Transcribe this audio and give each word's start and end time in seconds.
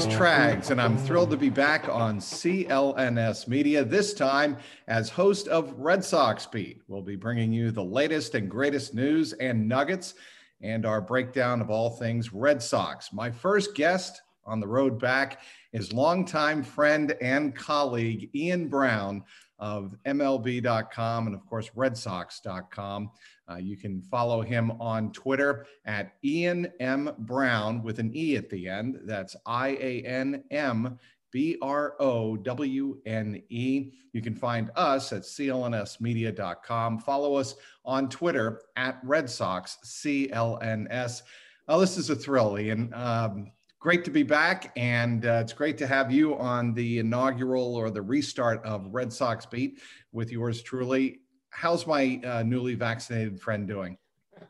is 0.00 0.06
Trags, 0.06 0.70
and 0.70 0.80
I'm 0.80 0.96
thrilled 0.96 1.30
to 1.30 1.36
be 1.36 1.50
back 1.50 1.86
on 1.90 2.20
CLNS 2.20 3.46
Media, 3.48 3.84
this 3.84 4.14
time 4.14 4.56
as 4.88 5.10
host 5.10 5.46
of 5.48 5.74
Red 5.78 6.02
Sox 6.02 6.46
Beat. 6.46 6.80
We'll 6.88 7.02
be 7.02 7.16
bringing 7.16 7.52
you 7.52 7.70
the 7.70 7.84
latest 7.84 8.34
and 8.34 8.48
greatest 8.48 8.94
news 8.94 9.34
and 9.34 9.68
nuggets 9.68 10.14
and 10.62 10.86
our 10.86 11.02
breakdown 11.02 11.60
of 11.60 11.68
all 11.68 11.90
things 11.90 12.32
Red 12.32 12.62
Sox. 12.62 13.12
My 13.12 13.30
first 13.30 13.74
guest 13.74 14.22
on 14.46 14.58
the 14.58 14.66
road 14.66 14.98
back 14.98 15.42
is 15.74 15.92
longtime 15.92 16.62
friend 16.62 17.14
and 17.20 17.54
colleague 17.54 18.30
Ian 18.34 18.68
Browne 18.68 19.22
of 19.58 19.94
MLB.com 20.06 21.26
and, 21.26 21.36
of 21.36 21.44
course, 21.46 21.68
RedSox.com. 21.76 23.10
Uh, 23.50 23.56
you 23.56 23.76
can 23.76 24.00
follow 24.02 24.42
him 24.42 24.70
on 24.80 25.12
Twitter 25.12 25.66
at 25.84 26.14
Ian 26.24 26.68
M. 26.78 27.10
Browne 27.18 27.82
with 27.82 27.98
an 27.98 28.10
E 28.14 28.36
at 28.36 28.48
the 28.48 28.68
end. 28.68 29.00
That's 29.04 29.34
I 29.46 29.70
A 29.80 30.02
N 30.02 30.44
M 30.50 30.98
B 31.32 31.56
R 31.60 31.94
O 32.00 32.36
W 32.36 33.00
N 33.06 33.42
E. 33.48 33.92
You 34.12 34.22
can 34.22 34.34
find 34.34 34.70
us 34.76 35.12
at 35.12 35.22
clnsmedia.com. 35.22 36.98
Follow 37.00 37.34
us 37.34 37.54
on 37.84 38.08
Twitter 38.08 38.62
at 38.76 39.00
Red 39.02 39.28
Sox 39.28 39.78
CLNS. 39.84 41.22
Oh, 41.68 41.80
this 41.80 41.96
is 41.96 42.10
a 42.10 42.16
thrill, 42.16 42.58
Ian. 42.58 42.92
Um, 42.94 43.52
great 43.78 44.04
to 44.04 44.10
be 44.10 44.24
back, 44.24 44.72
and 44.76 45.24
uh, 45.24 45.40
it's 45.42 45.52
great 45.52 45.78
to 45.78 45.86
have 45.86 46.10
you 46.10 46.36
on 46.36 46.74
the 46.74 46.98
inaugural 46.98 47.76
or 47.76 47.90
the 47.90 48.02
restart 48.02 48.64
of 48.64 48.92
Red 48.92 49.12
Sox 49.12 49.46
Beat 49.46 49.80
with 50.12 50.32
yours 50.32 50.62
truly 50.62 51.20
how's 51.50 51.86
my 51.86 52.20
uh, 52.24 52.42
newly 52.42 52.74
vaccinated 52.74 53.40
friend 53.40 53.66
doing? 53.66 53.96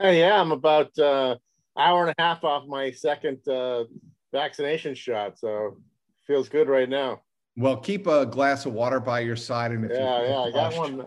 yeah, 0.00 0.40
I'm 0.40 0.52
about 0.52 0.96
uh, 0.98 1.36
hour 1.78 2.06
and 2.06 2.14
a 2.16 2.22
half 2.22 2.44
off 2.44 2.66
my 2.66 2.90
second 2.90 3.46
uh, 3.48 3.84
vaccination 4.32 4.94
shot, 4.94 5.38
so 5.38 5.78
feels 6.26 6.48
good 6.48 6.68
right 6.68 6.88
now. 6.88 7.20
Well, 7.56 7.76
keep 7.76 8.06
a 8.06 8.24
glass 8.24 8.64
of 8.66 8.72
water 8.72 9.00
by 9.00 9.20
your 9.20 9.36
side, 9.36 9.72
and 9.72 9.84
if 9.84 9.90
yeah, 9.90 10.28
yeah, 10.28 10.38
I 10.38 10.50
got 10.50 10.76
one. 10.76 11.06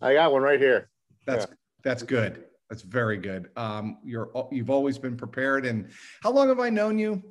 I 0.00 0.14
got 0.14 0.32
one 0.32 0.42
right 0.42 0.58
here. 0.58 0.88
That's 1.26 1.46
yeah. 1.48 1.54
that's 1.84 2.02
good. 2.02 2.44
That's 2.70 2.82
very 2.82 3.18
good. 3.18 3.50
Um, 3.56 3.98
you're 4.02 4.30
you've 4.50 4.70
always 4.70 4.98
been 4.98 5.16
prepared. 5.16 5.66
And 5.66 5.90
how 6.22 6.32
long 6.32 6.48
have 6.48 6.60
I 6.60 6.70
known 6.70 6.98
you? 6.98 7.22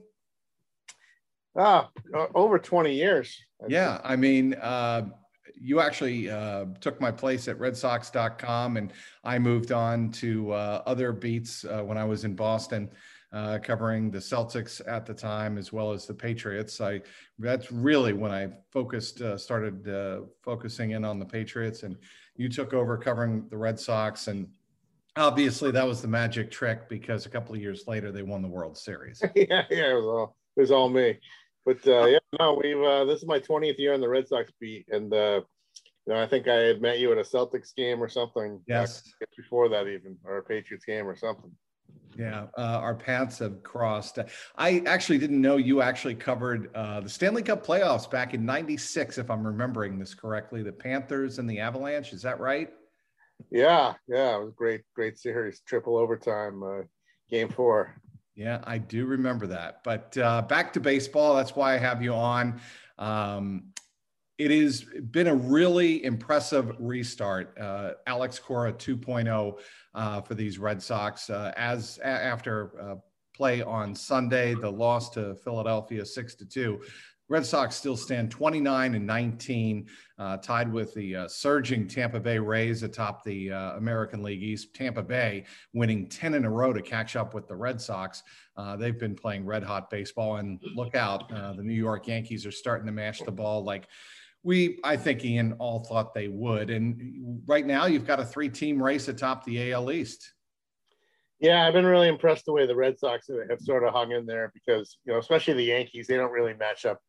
Ah, 1.56 1.90
over 2.34 2.58
20 2.58 2.94
years. 2.94 3.38
Yeah, 3.68 4.00
I 4.04 4.16
mean, 4.16 4.56
uh, 4.56 5.08
you 5.64 5.80
actually 5.80 6.30
uh, 6.30 6.66
took 6.82 7.00
my 7.00 7.10
place 7.10 7.48
at 7.48 7.58
redsox.com 7.58 8.76
and 8.76 8.92
I 9.24 9.40
moved 9.40 9.72
on 9.72 10.12
to 10.12 10.52
uh, 10.52 10.84
other 10.86 11.14
beats 11.14 11.64
uh, 11.64 11.82
when 11.82 11.98
I 11.98 12.04
was 12.04 12.26
in 12.26 12.36
Boston. 12.36 12.90
Uh, 13.32 13.58
covering 13.58 14.12
the 14.12 14.20
Celtics 14.20 14.80
at 14.88 15.08
the 15.08 15.14
time 15.14 15.58
as 15.58 15.74
well 15.74 15.92
as 15.92 16.06
the 16.06 16.14
Patriots. 16.14 16.80
I 16.80 17.02
that's 17.40 17.72
really 17.72 18.14
when 18.14 18.32
I 18.32 18.50
focused, 18.72 19.22
uh, 19.22 19.40
started 19.40 19.90
uh, 19.90 20.28
focusing 20.44 20.92
in 20.92 21.04
on 21.04 21.18
the 21.18 21.26
Patriots, 21.26 21.82
and 21.82 21.98
you 22.36 22.48
took 22.48 22.76
over 22.76 22.96
covering 22.96 23.48
the 23.50 23.58
Red 23.58 23.80
Sox, 23.80 24.28
and 24.28 24.48
obviously 25.16 25.72
that 25.72 25.88
was 25.88 26.00
the 26.00 26.08
magic 26.08 26.52
trick 26.52 26.88
because 26.88 27.26
a 27.26 27.30
couple 27.30 27.56
of 27.56 27.60
years 27.60 27.86
later 27.88 28.12
they 28.12 28.22
won 28.22 28.44
the 28.44 28.48
World 28.48 28.78
Series. 28.78 29.24
yeah, 29.36 29.64
yeah, 29.72 29.90
it 29.90 29.96
was 29.96 30.06
all 30.06 30.36
it 30.56 30.62
was 30.62 30.72
all 30.72 30.90
me. 30.90 31.20
But 31.66 31.88
uh, 31.88 32.06
yeah, 32.06 32.20
no, 32.40 32.60
we've 32.62 32.84
uh, 32.84 33.06
this 33.06 33.18
is 33.18 33.26
my 33.26 33.40
20th 33.40 33.80
year 33.80 33.96
on 33.96 34.02
the 34.02 34.10
Red 34.10 34.28
Sox 34.28 34.52
beat, 34.60 34.86
and 34.92 35.12
uh, 35.12 35.42
you 36.06 36.14
know, 36.14 36.22
I 36.22 36.28
think 36.28 36.48
I 36.48 36.56
had 36.56 36.82
met 36.82 37.00
you 37.00 37.12
at 37.12 37.18
a 37.18 37.22
Celtics 37.22 37.74
game 37.76 38.04
or 38.04 38.10
something. 38.10 38.60
Yes, 38.68 39.04
before 39.36 39.70
that 39.70 39.88
even, 39.88 40.18
or 40.26 40.38
a 40.38 40.44
Patriots 40.44 40.86
game 40.86 41.08
or 41.08 41.16
something. 41.16 41.52
Yeah, 42.18 42.48
uh, 42.58 42.80
our 42.80 42.94
paths 42.94 43.40
have 43.40 43.64
crossed. 43.64 44.20
I 44.56 44.84
actually 44.86 45.18
didn't 45.18 45.42
know 45.42 45.58
you 45.58 45.82
actually 45.82 46.16
covered 46.16 46.70
uh, 46.76 47.00
the 47.00 47.10
Stanley 47.10 47.42
Cup 47.42 47.66
playoffs 47.66 48.10
back 48.10 48.34
in 48.34 48.46
'96, 48.46 49.18
if 49.18 49.32
I'm 49.32 49.46
remembering 49.46 49.98
this 49.98 50.14
correctly. 50.14 50.62
The 50.62 50.72
Panthers 50.72 51.40
and 51.40 51.50
the 51.50 51.60
Avalanche. 51.60 52.14
Is 52.14 52.22
that 52.22 52.40
right? 52.40 52.70
Yeah, 53.50 53.94
yeah, 54.08 54.36
it 54.36 54.44
was 54.44 54.54
great, 54.56 54.82
great 54.96 55.18
series, 55.18 55.62
triple 55.66 55.98
overtime, 55.98 56.64
uh, 56.64 56.82
game 57.30 57.50
four. 57.50 57.96
Yeah, 58.36 58.62
I 58.64 58.78
do 58.78 59.06
remember 59.06 59.48
that. 59.48 59.84
But 59.84 60.18
uh, 60.18 60.42
back 60.44 60.74
to 60.74 60.80
baseball. 60.80 61.36
That's 61.36 61.56
why 61.56 61.76
I 61.76 61.78
have 61.78 62.02
you 62.02 62.14
on. 62.14 62.60
Um, 62.98 63.74
it 64.38 64.50
has 64.52 64.84
been 65.12 65.28
a 65.28 65.36
really 65.36 66.04
impressive 66.04 66.76
restart. 66.80 67.58
Uh, 67.60 67.92
Alex 68.08 68.40
Cora 68.40 68.74
2.0 68.74 69.60
uh, 69.94 70.22
for 70.22 70.34
these 70.34 70.58
Red 70.58 70.82
Sox 70.82 71.30
uh, 71.30 71.54
as 71.56 72.00
a- 72.04 72.08
after 72.08 72.72
uh, 72.82 72.96
play 73.36 73.62
on 73.62 73.94
Sunday, 73.94 74.56
the 74.56 74.70
loss 74.70 75.10
to 75.12 75.36
Philadelphia 75.36 76.06
six 76.06 76.36
to 76.36 76.46
two. 76.46 76.82
Red 77.30 77.46
Sox 77.46 77.76
still 77.76 77.96
stand 77.96 78.30
29 78.32 78.96
and 78.96 79.08
19, 79.08 79.88
uh, 80.20 80.38
tied 80.38 80.72
with 80.72 80.94
the 80.94 81.16
uh, 81.16 81.28
surging 81.28 81.88
Tampa 81.88 82.20
Bay 82.20 82.38
Rays 82.38 82.84
atop 82.84 83.24
the 83.24 83.48
American 83.50 84.22
League 84.22 84.44
East. 84.44 84.76
Tampa 84.76 85.02
Bay 85.02 85.46
winning 85.74 86.10
10 86.10 86.34
in 86.34 86.44
a 86.46 86.50
row 86.50 86.74
to 86.74 86.82
catch 86.82 87.16
up 87.16 87.34
with 87.34 87.48
the 87.48 87.56
Red 87.56 87.80
Sox. 87.80 88.24
Uh, 88.58 88.76
they've 88.76 89.00
been 89.00 89.16
playing 89.16 89.46
red 89.46 89.64
hot 89.64 89.90
baseball, 89.90 90.36
and 90.36 90.60
look 90.76 90.96
out, 90.96 91.32
uh, 91.32 91.54
the 91.54 91.64
New 91.64 91.74
York 91.74 92.08
Yankees 92.08 92.46
are 92.46 92.52
starting 92.52 92.86
to 92.86 92.92
mash 92.92 93.22
the 93.22 93.32
ball 93.32 93.64
like 93.64 93.88
we, 94.44 94.80
I 94.84 94.98
think, 94.98 95.24
Ian, 95.24 95.54
all 95.60 95.84
thought 95.84 96.14
they 96.14 96.28
would. 96.28 96.70
And 96.70 97.42
right 97.48 97.66
now, 97.66 97.86
you've 97.86 98.06
got 98.06 98.20
a 98.20 98.26
three 98.26 98.50
team 98.50 98.82
race 98.82 99.08
atop 99.08 99.46
the 99.46 99.72
AL 99.72 99.92
East. 99.92 100.34
Yeah, 101.40 101.66
I've 101.66 101.74
been 101.74 101.86
really 101.86 102.08
impressed 102.08 102.46
the 102.46 102.54
way 102.54 102.66
the 102.66 102.76
Red 102.76 103.00
Sox 103.00 103.28
have 103.50 103.60
sort 103.60 103.84
of 103.84 103.94
hung 103.94 104.12
in 104.12 104.26
there 104.26 104.52
because, 104.54 104.98
you 105.06 105.14
know, 105.14 105.20
especially 105.20 105.56
the 105.56 105.64
Yankees, 105.64 106.08
they 106.08 106.16
don't 106.16 106.32
really 106.32 106.54
match 106.54 106.86
up 106.86 107.00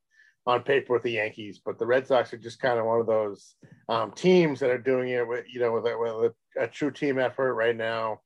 on 0.46 0.62
paper 0.62 0.92
with 0.92 1.02
the 1.02 1.12
Yankees, 1.12 1.60
but 1.64 1.78
the 1.78 1.86
Red 1.86 2.06
Sox 2.06 2.32
are 2.32 2.38
just 2.38 2.60
kind 2.60 2.78
of 2.78 2.84
one 2.84 3.00
of 3.00 3.06
those 3.06 3.54
um, 3.88 4.12
teams 4.12 4.60
that 4.60 4.70
are 4.70 4.78
doing 4.78 5.08
it 5.10 5.26
with 5.26 5.44
you 5.48 5.60
know 5.60 5.72
with 5.72 5.86
a, 5.86 5.96
with 5.96 6.32
a, 6.60 6.66
true 6.68 6.90
team 6.90 7.18
effort 7.18 7.54
right 7.54 7.76
now, 7.76 8.20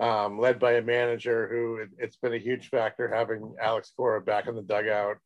um, 0.00 0.38
led 0.38 0.58
by 0.58 0.74
a 0.74 0.82
manager 0.82 1.48
who 1.48 1.76
it, 1.76 1.90
has 2.00 2.16
been 2.16 2.32
a 2.32 2.38
huge 2.38 2.68
factor 2.68 3.12
having 3.14 3.54
Alex 3.60 3.92
Cora 3.96 4.20
back 4.20 4.46
in 4.46 4.54
the 4.54 4.62
dugout. 4.62 5.16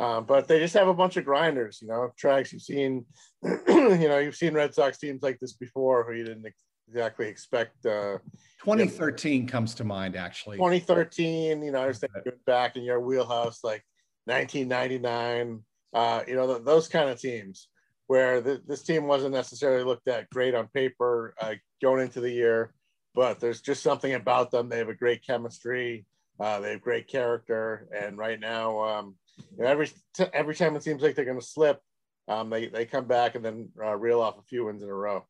Um, 0.00 0.24
but 0.24 0.48
they 0.48 0.58
just 0.58 0.74
have 0.74 0.88
a 0.88 0.94
bunch 0.94 1.16
of 1.16 1.24
grinders, 1.24 1.78
you 1.80 1.88
know. 1.88 2.10
Trags 2.20 2.52
you've 2.52 2.62
seen, 2.62 3.06
you 3.42 4.08
know, 4.08 4.18
you've 4.18 4.34
seen 4.34 4.54
Red 4.54 4.74
Sox 4.74 4.98
teams 4.98 5.22
like 5.22 5.38
this 5.38 5.52
before 5.52 6.04
who 6.04 6.14
you 6.14 6.24
didn't 6.24 6.52
exactly 6.88 7.28
expect. 7.28 7.86
Uh, 7.86 8.18
2013 8.64 9.32
you 9.32 9.42
know, 9.42 9.52
comes 9.52 9.74
to 9.76 9.84
mind, 9.84 10.16
actually. 10.16 10.56
2013, 10.56 11.62
you 11.62 11.70
know, 11.72 11.82
I 11.82 11.86
was 11.86 12.00
thinking 12.00 12.32
back 12.44 12.76
in 12.76 12.82
your 12.82 13.00
wheelhouse, 13.00 13.62
like 13.62 13.84
1999 14.24 15.62
uh, 15.94 16.24
you 16.26 16.34
know, 16.34 16.46
th- 16.46 16.64
those 16.64 16.88
kind 16.88 17.08
of 17.08 17.20
teams 17.20 17.68
where 18.08 18.42
th- 18.42 18.62
this 18.66 18.82
team 18.82 19.06
wasn't 19.06 19.32
necessarily 19.32 19.84
looked 19.84 20.08
at 20.08 20.28
great 20.30 20.54
on 20.54 20.66
paper 20.74 21.34
uh, 21.40 21.54
going 21.80 22.02
into 22.02 22.20
the 22.20 22.30
year, 22.30 22.74
but 23.14 23.40
there's 23.40 23.60
just 23.60 23.82
something 23.82 24.12
about 24.14 24.50
them. 24.50 24.68
They 24.68 24.78
have 24.78 24.88
a 24.88 24.94
great 24.94 25.24
chemistry. 25.24 26.04
Uh, 26.38 26.58
they 26.58 26.72
have 26.72 26.80
great 26.80 27.06
character, 27.06 27.88
and 27.96 28.18
right 28.18 28.40
now, 28.40 28.80
um, 28.80 29.14
every 29.58 29.90
every 30.32 30.54
time 30.54 30.76
it 30.76 30.82
seems 30.82 31.02
like 31.02 31.14
they're 31.14 31.24
going 31.24 31.40
to 31.40 31.46
slip, 31.46 31.80
um, 32.28 32.50
they 32.50 32.66
they 32.66 32.86
come 32.86 33.06
back 33.06 33.34
and 33.34 33.44
then 33.44 33.68
uh, 33.82 33.96
reel 33.96 34.20
off 34.20 34.38
a 34.38 34.42
few 34.42 34.66
wins 34.66 34.82
in 34.82 34.88
a 34.88 34.94
row. 34.94 35.24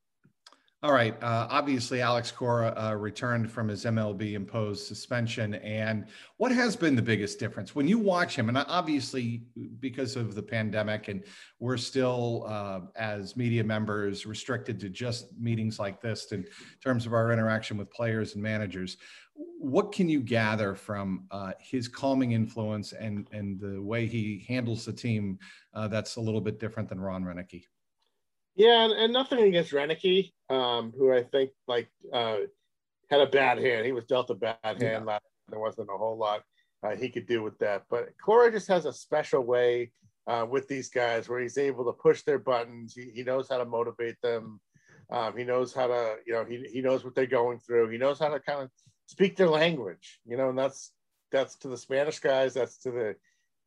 All 0.85 0.93
right. 0.93 1.15
Uh, 1.23 1.49
obviously, 1.49 2.03
Alex 2.03 2.31
Cora 2.31 2.75
uh, 2.77 2.95
returned 2.95 3.51
from 3.51 3.69
his 3.69 3.87
MLB 3.87 4.35
imposed 4.35 4.87
suspension. 4.87 5.55
And 5.55 6.05
what 6.37 6.53
has 6.53 6.77
been 6.77 6.95
the 6.95 7.01
biggest 7.01 7.39
difference 7.39 7.75
when 7.75 7.89
you 7.89 7.99
watch 7.99 8.37
him? 8.37 8.51
And 8.51 8.59
obviously, 8.59 9.45
because 9.81 10.15
of 10.15 10.35
the 10.35 10.43
pandemic, 10.43 11.09
and 11.09 11.25
we're 11.59 11.79
still, 11.79 12.45
uh, 12.47 12.81
as 12.97 13.35
media 13.35 13.65
members, 13.65 14.27
restricted 14.27 14.79
to 14.81 14.91
just 14.91 15.35
meetings 15.39 15.79
like 15.79 16.03
this 16.03 16.31
in 16.33 16.45
terms 16.83 17.07
of 17.07 17.15
our 17.15 17.33
interaction 17.33 17.79
with 17.79 17.91
players 17.91 18.35
and 18.35 18.43
managers. 18.43 18.99
What 19.35 19.91
can 19.91 20.11
you 20.11 20.21
gather 20.21 20.75
from 20.75 21.25
uh, 21.31 21.53
his 21.59 21.89
calming 21.89 22.33
influence 22.33 22.93
and, 22.93 23.27
and 23.33 23.59
the 23.59 23.81
way 23.81 24.05
he 24.05 24.45
handles 24.47 24.85
the 24.85 24.93
team 24.93 25.39
uh, 25.73 25.89
that's 25.89 26.17
a 26.17 26.21
little 26.21 26.43
bit 26.43 26.61
different 26.61 26.91
than 26.91 27.01
Ron 27.01 27.25
Roenicke? 27.25 27.63
Yeah, 28.57 28.85
and, 28.85 28.93
and 28.93 29.13
nothing 29.13 29.41
against 29.41 29.73
Roenicke, 29.73 30.33
um, 30.49 30.93
who 30.97 31.13
I 31.13 31.25
think 31.25 31.51
like 31.67 31.89
uh, 32.13 32.37
had 33.11 33.21
a 33.21 33.27
bad 33.27 33.59
hand. 33.59 33.85
He 33.85 33.93
was 33.93 34.05
dealt 34.05 34.31
a 34.31 34.35
bad 34.35 34.59
hand. 34.65 34.81
Yeah. 34.81 34.99
Last, 35.01 35.25
there 35.49 35.59
wasn't 35.59 35.91
a 35.93 35.99
whole 35.99 36.17
lot 36.17 36.43
uh, 36.85 36.97
he 36.97 37.09
could 37.09 37.27
do 37.27 37.43
with 37.43 37.59
that. 37.59 37.85
But 37.89 38.11
Cora 38.23 38.53
just 38.53 38.69
has 38.69 38.85
a 38.85 38.93
special 38.93 39.43
way 39.43 39.93
uh, 40.27 40.47
with 40.49 40.69
these 40.69 40.91
guys 40.91 41.29
where 41.29 41.41
he's 41.41 41.59
able 41.59 41.85
to 41.87 41.93
push 41.93 42.23
their 42.23 42.39
buttons. 42.39 42.95
He, 42.95 43.11
he 43.15 43.23
knows 43.23 43.49
how 43.49 43.59
to 43.59 43.65
motivate 43.65 44.21
them. 44.23 44.61
Um, 45.11 45.37
he 45.37 45.45
knows 45.45 45.75
how 45.75 45.87
to, 45.87 46.17
you 46.27 46.33
know, 46.33 46.45
he, 46.45 46.67
he 46.73 46.81
knows 46.81 47.05
what 47.05 47.15
they're 47.15 47.27
going 47.27 47.59
through. 47.59 47.91
He 47.91 47.99
knows 47.99 48.19
how 48.19 48.29
to 48.29 48.41
kind 48.41 48.63
of 48.63 48.71
speak 49.07 49.37
their 49.37 49.49
language, 49.49 50.21
you 50.27 50.37
know, 50.37 50.51
and 50.51 50.59
that's 50.59 50.93
that's 51.31 51.57
to 51.57 51.69
the 51.69 51.77
Spanish 51.77 52.21
guys, 52.21 52.55
that's 52.55 52.79
to 52.79 52.91
the 52.91 53.17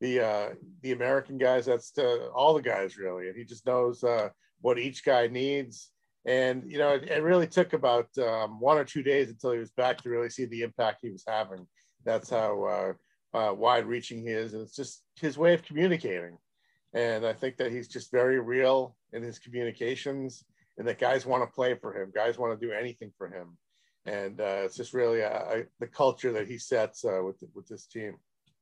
the 0.00 0.24
uh, 0.24 0.48
the 0.82 0.92
American 0.92 1.38
guys, 1.38 1.66
that's 1.66 1.92
to 1.92 2.28
all 2.30 2.54
the 2.54 2.62
guys 2.62 2.96
really. 2.96 3.28
And 3.28 3.36
he 3.36 3.44
just 3.44 3.66
knows 3.66 4.02
uh, 4.02 4.30
what 4.60 4.78
each 4.78 5.04
guy 5.04 5.26
needs. 5.26 5.90
And 6.24 6.64
you 6.66 6.78
know, 6.78 6.90
it, 6.90 7.04
it 7.04 7.22
really 7.22 7.46
took 7.46 7.72
about 7.72 8.08
um, 8.18 8.60
one 8.60 8.78
or 8.78 8.84
two 8.84 9.02
days 9.02 9.30
until 9.30 9.52
he 9.52 9.58
was 9.58 9.70
back 9.70 9.98
to 10.02 10.10
really 10.10 10.30
see 10.30 10.44
the 10.44 10.62
impact 10.62 10.98
he 11.02 11.10
was 11.10 11.24
having. 11.26 11.66
That's 12.04 12.30
how 12.30 12.64
uh, 12.64 12.92
uh, 13.36 13.54
wide 13.54 13.86
reaching 13.86 14.22
he 14.22 14.28
is. 14.28 14.54
And 14.54 14.62
it's 14.62 14.76
just 14.76 15.02
his 15.20 15.38
way 15.38 15.54
of 15.54 15.62
communicating. 15.62 16.38
And 16.94 17.26
I 17.26 17.32
think 17.32 17.56
that 17.58 17.72
he's 17.72 17.88
just 17.88 18.10
very 18.10 18.40
real 18.40 18.96
in 19.12 19.22
his 19.22 19.38
communications 19.38 20.44
and 20.78 20.86
that 20.86 20.98
guys 20.98 21.26
want 21.26 21.42
to 21.42 21.54
play 21.54 21.74
for 21.74 22.00
him. 22.00 22.12
Guys 22.14 22.38
want 22.38 22.58
to 22.58 22.66
do 22.66 22.72
anything 22.72 23.12
for 23.18 23.28
him. 23.28 23.58
And 24.06 24.40
uh, 24.40 24.62
it's 24.64 24.76
just 24.76 24.94
really 24.94 25.20
a, 25.20 25.64
the 25.80 25.86
culture 25.86 26.32
that 26.32 26.48
he 26.48 26.56
sets 26.56 27.04
uh, 27.04 27.20
with, 27.22 27.42
with 27.54 27.66
this 27.66 27.86
team. 27.86 28.14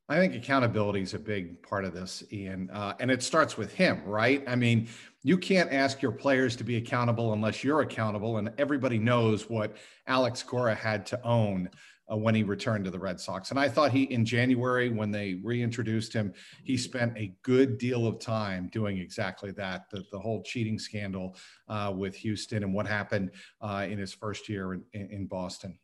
I 0.08 0.18
think 0.18 0.36
accountability 0.36 1.00
is 1.00 1.14
a 1.14 1.18
big 1.18 1.60
part 1.62 1.84
of 1.84 1.92
this, 1.92 2.22
Ian. 2.32 2.70
Uh, 2.70 2.94
and 3.00 3.10
it 3.10 3.24
starts 3.24 3.56
with 3.56 3.72
him, 3.72 4.02
right? 4.04 4.44
I 4.46 4.54
mean, 4.54 4.88
you 5.24 5.36
can't 5.36 5.72
ask 5.72 6.00
your 6.00 6.12
players 6.12 6.54
to 6.56 6.64
be 6.64 6.76
accountable 6.76 7.32
unless 7.32 7.64
you're 7.64 7.80
accountable. 7.80 8.38
And 8.38 8.52
everybody 8.56 8.98
knows 8.98 9.50
what 9.50 9.76
Alex 10.06 10.44
Cora 10.44 10.76
had 10.76 11.06
to 11.06 11.20
own 11.24 11.68
uh, 12.10 12.16
when 12.16 12.34
he 12.34 12.44
returned 12.44 12.84
to 12.84 12.90
the 12.90 12.98
Red 12.98 13.18
Sox. 13.18 13.50
And 13.50 13.58
I 13.58 13.68
thought 13.68 13.90
he, 13.90 14.04
in 14.04 14.24
January, 14.24 14.90
when 14.90 15.10
they 15.10 15.40
reintroduced 15.42 16.12
him, 16.12 16.32
he 16.62 16.76
spent 16.76 17.16
a 17.16 17.34
good 17.42 17.78
deal 17.78 18.06
of 18.06 18.20
time 18.20 18.68
doing 18.72 18.98
exactly 18.98 19.50
that. 19.52 19.90
The, 19.90 20.04
the 20.12 20.18
whole 20.18 20.42
cheating 20.42 20.78
scandal 20.78 21.36
uh, 21.68 21.92
with 21.96 22.14
Houston 22.16 22.62
and 22.62 22.72
what 22.72 22.86
happened 22.86 23.32
uh, 23.60 23.86
in 23.88 23.98
his 23.98 24.12
first 24.12 24.48
year 24.48 24.74
in, 24.74 24.84
in, 24.92 25.26
Boston. 25.26 25.76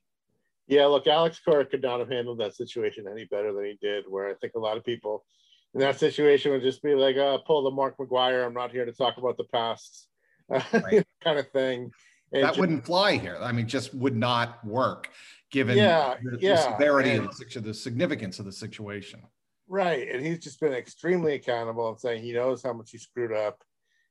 Yeah, 0.72 0.86
look, 0.86 1.06
Alex 1.06 1.38
Cora 1.44 1.66
could 1.66 1.82
not 1.82 2.00
have 2.00 2.08
handled 2.08 2.40
that 2.40 2.54
situation 2.54 3.04
any 3.06 3.26
better 3.26 3.52
than 3.52 3.66
he 3.66 3.78
did. 3.82 4.04
Where 4.08 4.30
I 4.30 4.34
think 4.34 4.54
a 4.56 4.58
lot 4.58 4.78
of 4.78 4.84
people 4.84 5.22
in 5.74 5.80
that 5.80 5.98
situation 5.98 6.50
would 6.50 6.62
just 6.62 6.82
be 6.82 6.94
like, 6.94 7.18
uh, 7.18 7.36
"Pull 7.46 7.64
the 7.64 7.70
Mark 7.70 7.98
McGwire. 7.98 8.46
I'm 8.46 8.54
not 8.54 8.72
here 8.72 8.86
to 8.86 8.92
talk 8.92 9.18
about 9.18 9.36
the 9.36 9.44
past," 9.52 10.08
right. 10.48 11.06
kind 11.22 11.38
of 11.38 11.50
thing. 11.50 11.90
And 12.32 12.42
that 12.42 12.48
just, 12.48 12.60
wouldn't 12.60 12.86
fly 12.86 13.18
here. 13.18 13.36
I 13.38 13.52
mean, 13.52 13.68
just 13.68 13.92
would 13.92 14.16
not 14.16 14.64
work 14.64 15.10
given 15.50 15.76
yeah, 15.76 16.14
the, 16.22 16.38
yeah. 16.40 16.54
the 16.54 16.62
severity 16.62 17.10
and, 17.10 17.26
of 17.26 17.64
the 17.64 17.74
significance 17.74 18.38
of 18.38 18.46
the 18.46 18.52
situation. 18.52 19.20
Right. 19.68 20.08
And 20.08 20.24
he's 20.24 20.38
just 20.38 20.58
been 20.58 20.72
extremely 20.72 21.34
accountable 21.34 21.90
and 21.90 22.00
saying 22.00 22.22
he 22.22 22.32
knows 22.32 22.62
how 22.62 22.72
much 22.72 22.90
he 22.90 22.96
screwed 22.96 23.34
up. 23.34 23.62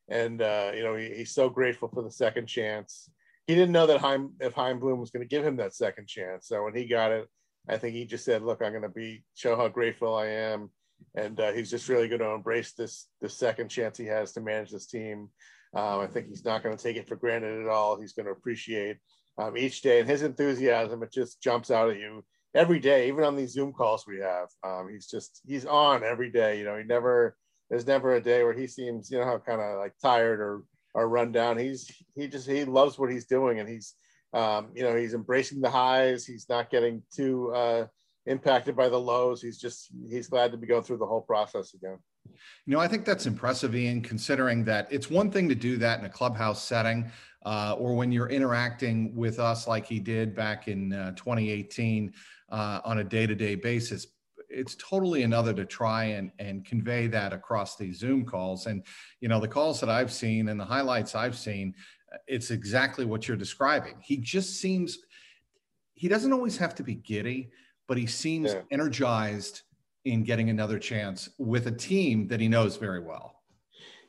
And, 0.10 0.44
uh, 0.44 0.72
you 0.76 0.84
know, 0.84 0.96
he, 0.96 1.10
he's 1.10 1.34
so 1.34 1.50
grateful 1.50 1.88
for 1.88 2.04
the 2.04 2.12
second 2.12 2.46
chance. 2.46 3.10
He 3.52 3.58
didn't 3.58 3.74
know 3.74 3.88
that 3.88 4.00
Chaim, 4.00 4.32
if 4.40 4.54
Chaim 4.54 4.80
Bloom 4.80 5.02
was 5.02 5.12
going 5.12 5.28
to 5.28 5.28
give 5.28 5.46
him 5.46 5.58
that 5.58 5.76
second 5.76 6.08
chance. 6.08 6.48
So 6.48 6.64
when 6.64 6.74
he 6.74 6.86
got 6.88 7.12
it, 7.12 7.28
I 7.68 7.76
think 7.76 7.96
he 7.96 8.06
just 8.06 8.24
said, 8.24 8.44
look, 8.44 8.62
I'm 8.62 8.72
going 8.72 8.82
to 8.84 8.88
be, 8.88 9.26
show 9.36 9.58
how 9.58 9.68
grateful 9.68 10.16
I 10.16 10.28
am. 10.28 10.70
And 11.16 11.38
uh, 11.38 11.52
he's 11.52 11.70
just 11.70 11.90
really 11.90 12.08
going 12.08 12.22
to 12.22 12.30
embrace 12.30 12.72
this, 12.72 13.10
this 13.20 13.38
second 13.38 13.68
chance 13.68 13.98
he 13.98 14.06
has 14.06 14.32
to 14.32 14.40
manage 14.40 14.72
this 14.72 14.88
team. 14.88 15.28
Um, 15.76 16.00
I 16.00 16.08
think 16.08 16.30
he's 16.30 16.46
not 16.46 16.64
going 16.64 16.78
to 16.78 16.82
take 16.82 16.96
it 16.96 17.10
for 17.10 17.18
granted 17.18 17.62
at 17.62 17.68
all. 17.68 18.00
He's 18.00 18.14
going 18.14 18.26
to 18.28 18.32
appreciate 18.32 19.00
um, 19.38 19.58
each 19.58 19.82
day, 19.82 20.00
and 20.00 20.10
his 20.10 20.24
enthusiasm 20.24 21.04
it 21.04 21.12
just 21.12 21.42
jumps 21.42 21.72
out 21.72 21.90
at 21.90 22.00
you 22.00 22.24
every 22.56 22.80
day. 22.80 23.10
Even 23.10 23.26
on 23.26 23.36
these 23.36 23.52
Zoom 23.52 23.74
calls 23.74 24.06
we 24.08 24.20
have, 24.20 24.48
um, 24.64 24.88
he's 24.90 25.08
just 25.08 25.42
he's 25.46 25.66
on 25.66 26.06
every 26.06 26.32
day. 26.32 26.58
You 26.58 26.64
know, 26.64 26.78
he 26.78 26.86
never 26.86 27.36
there's 27.70 27.88
never 27.88 28.16
a 28.16 28.22
day 28.22 28.44
where 28.44 28.54
he 28.54 28.68
seems 28.68 29.10
you 29.10 29.20
know 29.20 29.26
how 29.26 29.38
kind 29.40 29.62
of 29.62 29.78
like 29.78 29.94
tired 30.02 30.40
or 30.40 30.64
or 30.94 31.08
run 31.08 31.32
down. 31.32 31.58
He's 31.58 31.90
he 32.16 32.28
just 32.28 32.50
he 32.50 32.66
loves 32.66 32.98
what 32.98 33.12
he's 33.12 33.26
doing, 33.26 33.60
and 33.60 33.70
he's 33.70 33.96
um, 34.34 34.70
you 34.74 34.84
know 34.84 34.96
he's 34.96 35.14
embracing 35.14 35.62
the 35.62 35.70
highs. 35.70 36.26
He's 36.26 36.48
not 36.50 36.70
getting 36.70 37.02
too 37.14 37.54
uh, 37.54 37.88
impacted 38.26 38.76
by 38.76 38.90
the 38.90 39.00
lows. 39.00 39.42
He's 39.42 39.60
just 39.60 39.90
he's 40.10 40.28
glad 40.28 40.52
to 40.52 40.58
be 40.58 40.68
going 40.68 40.84
through 40.84 40.98
the 40.98 41.06
whole 41.06 41.22
process 41.22 41.74
again. 41.74 41.98
You 42.66 42.74
know, 42.74 42.80
I 42.80 42.88
think 42.88 43.06
that's 43.06 43.26
impressive, 43.26 43.76
Ian, 43.76 44.02
considering 44.02 44.64
that 44.66 44.88
it's 44.92 45.10
one 45.10 45.32
thing 45.32 45.50
to 45.50 45.56
do 45.56 45.78
that 45.78 46.00
in 46.00 46.06
a 46.06 46.10
clubhouse 46.10 46.64
setting 46.64 47.12
uh, 47.46 47.76
or 47.78 47.96
when 47.96 48.12
you're 48.12 48.30
interacting 48.30 49.16
with 49.16 49.40
us 49.40 49.68
like 49.68 49.86
he 49.86 50.00
did 50.00 50.36
back 50.36 50.68
in 50.68 50.94
uh, 50.94 51.12
2018 51.16 52.14
uh, 52.52 52.82
on 52.86 53.00
a 53.00 53.04
day 53.04 53.26
to 53.26 53.36
day 53.36 53.56
basis. 53.56 54.08
It's 54.54 54.76
totally 54.76 55.24
another 55.24 55.54
to 55.54 55.66
try 55.66 56.04
and, 56.06 56.32
and 56.40 56.66
convey 56.66 57.08
that 57.08 57.34
across 57.34 57.78
these 57.78 57.98
Zoom 57.98 58.26
calls. 58.26 58.66
And, 58.66 58.84
you 59.20 59.30
know, 59.30 59.40
the 59.40 59.48
calls 59.48 59.80
that 59.80 59.90
I've 59.90 60.12
seen 60.12 60.50
and 60.50 60.60
the 60.60 60.66
highlights 60.66 61.16
I've 61.16 61.38
seen, 61.38 61.74
it's 62.28 62.52
exactly 62.52 63.06
what 63.06 63.28
you're 63.28 63.38
describing. 63.38 63.96
He 64.02 64.18
just 64.18 64.60
seems, 64.60 65.00
he 65.94 66.08
doesn't 66.08 66.34
always 66.34 66.58
have 66.58 66.76
to 66.76 66.84
be 66.84 66.96
giddy, 66.96 67.52
but 67.88 67.98
he 67.98 68.06
seems 68.06 68.54
yeah. 68.54 68.62
energized 68.72 69.62
in 70.04 70.24
getting 70.24 70.50
another 70.50 70.80
chance 70.80 71.30
with 71.38 71.68
a 71.68 71.72
team 71.72 72.28
that 72.28 72.40
he 72.40 72.48
knows 72.48 72.76
very 72.76 73.00
well. 73.00 73.42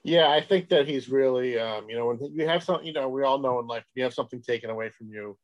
Yeah, 0.04 0.30
I 0.30 0.40
think 0.40 0.68
that 0.70 0.88
he's 0.88 1.08
really, 1.08 1.58
um, 1.60 1.88
you 1.88 1.96
know, 1.96 2.06
when 2.06 2.18
you 2.34 2.48
have 2.48 2.64
something, 2.64 2.86
you 2.86 2.92
know, 2.92 3.08
we 3.08 3.22
all 3.22 3.38
know 3.38 3.60
in 3.60 3.68
life, 3.68 3.84
you 3.94 4.02
have 4.02 4.14
something 4.14 4.42
taken 4.42 4.68
away 4.68 4.90
from 4.90 5.08
you, 5.08 5.38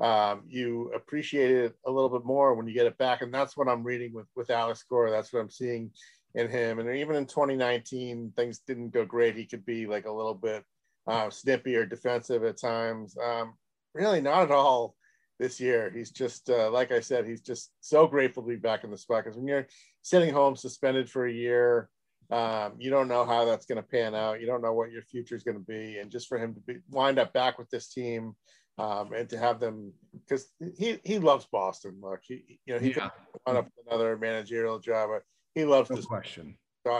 um, 0.00 0.42
you 0.48 0.92
appreciate 0.94 1.50
it 1.50 1.74
a 1.86 1.90
little 1.90 2.08
bit 2.08 2.24
more 2.24 2.54
when 2.54 2.66
you 2.66 2.74
get 2.74 2.86
it 2.86 2.98
back. 2.98 3.22
And 3.22 3.32
that's 3.32 3.56
what 3.56 3.68
I'm 3.68 3.84
reading 3.84 4.12
with, 4.12 4.26
with 4.34 4.50
Alex 4.50 4.82
Cora. 4.82 5.10
That's 5.10 5.32
what 5.32 5.40
I'm 5.40 5.50
seeing 5.50 5.90
in 6.34 6.48
him. 6.48 6.78
And 6.78 6.96
even 6.96 7.16
in 7.16 7.26
2019, 7.26 8.32
things 8.34 8.60
didn't 8.66 8.90
go 8.90 9.04
great. 9.04 9.36
He 9.36 9.46
could 9.46 9.64
be 9.64 9.86
like 9.86 10.06
a 10.06 10.12
little 10.12 10.34
bit 10.34 10.64
uh, 11.06 11.30
snippy 11.30 11.76
or 11.76 11.86
defensive 11.86 12.44
at 12.44 12.60
times. 12.60 13.16
Um, 13.22 13.54
really 13.94 14.20
not 14.20 14.44
at 14.44 14.50
all 14.50 14.94
this 15.38 15.60
year. 15.60 15.92
He's 15.94 16.10
just, 16.10 16.48
uh, 16.48 16.70
like 16.70 16.92
I 16.92 17.00
said, 17.00 17.26
he's 17.26 17.42
just 17.42 17.72
so 17.80 18.06
grateful 18.06 18.42
to 18.42 18.48
be 18.48 18.56
back 18.56 18.84
in 18.84 18.90
the 18.90 18.98
spot. 18.98 19.24
Because 19.24 19.36
when 19.36 19.46
you're 19.46 19.66
sitting 20.00 20.32
home 20.32 20.56
suspended 20.56 21.10
for 21.10 21.26
a 21.26 21.32
year, 21.32 21.90
um, 22.30 22.74
you 22.78 22.90
don't 22.90 23.08
know 23.08 23.26
how 23.26 23.44
that's 23.44 23.66
going 23.66 23.76
to 23.76 23.82
pan 23.82 24.14
out. 24.14 24.40
You 24.40 24.46
don't 24.46 24.62
know 24.62 24.72
what 24.72 24.90
your 24.90 25.02
future 25.02 25.36
is 25.36 25.42
going 25.42 25.58
to 25.58 25.64
be. 25.64 25.98
And 25.98 26.10
just 26.10 26.28
for 26.28 26.38
him 26.38 26.54
to 26.54 26.60
be 26.60 26.76
wind 26.90 27.18
up 27.18 27.32
back 27.34 27.58
with 27.58 27.68
this 27.68 27.88
team 27.92 28.34
um, 28.78 29.12
and 29.12 29.28
to 29.28 29.38
have 29.38 29.60
them, 29.60 29.92
because 30.26 30.46
he, 30.76 30.98
he 31.04 31.18
loves 31.18 31.46
Boston. 31.50 31.98
Look, 32.02 32.20
he, 32.22 32.58
you 32.66 32.74
know, 32.74 32.80
he 32.80 32.88
yeah. 32.88 33.10
could 33.46 33.56
up 33.56 33.64
with 33.64 33.86
another 33.86 34.16
managerial 34.16 34.78
job. 34.78 35.10
He 35.54 35.64
loves 35.64 35.90
no 35.90 35.96
this 35.96 36.06
question. 36.06 36.56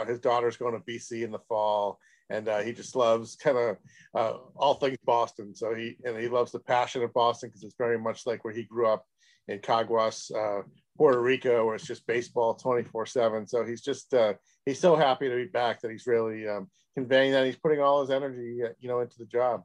His 0.07 0.19
daughter's 0.19 0.57
going 0.57 0.73
to 0.73 0.79
BC 0.79 1.23
in 1.23 1.31
the 1.31 1.39
fall. 1.39 1.99
And 2.29 2.47
uh, 2.47 2.61
he 2.61 2.71
just 2.71 2.95
loves 2.95 3.35
kind 3.35 3.57
of 3.57 3.77
uh, 4.15 4.37
all 4.55 4.75
things 4.75 4.97
Boston. 5.05 5.53
So 5.53 5.75
he 5.75 5.97
and 6.05 6.17
he 6.17 6.29
loves 6.29 6.51
the 6.51 6.59
passion 6.59 7.03
of 7.03 7.13
Boston 7.13 7.49
because 7.49 7.63
it's 7.63 7.75
very 7.77 7.99
much 7.99 8.25
like 8.25 8.43
where 8.43 8.53
he 8.53 8.63
grew 8.63 8.87
up 8.87 9.05
in 9.47 9.59
Caguas, 9.59 10.31
uh, 10.31 10.63
Puerto 10.97 11.21
Rico, 11.21 11.65
where 11.65 11.75
it's 11.75 11.85
just 11.85 12.07
baseball 12.07 12.55
24 12.55 13.05
7. 13.05 13.47
So 13.47 13.65
he's 13.65 13.81
just, 13.81 14.13
uh, 14.13 14.33
he's 14.65 14.79
so 14.79 14.95
happy 14.95 15.29
to 15.29 15.35
be 15.35 15.45
back 15.45 15.81
that 15.81 15.91
he's 15.91 16.07
really 16.07 16.47
um, 16.47 16.69
conveying 16.95 17.33
that 17.33 17.45
he's 17.45 17.57
putting 17.57 17.81
all 17.81 18.01
his 18.01 18.09
energy, 18.09 18.61
uh, 18.63 18.69
you 18.79 18.87
know, 18.87 19.01
into 19.01 19.17
the 19.17 19.25
job. 19.25 19.63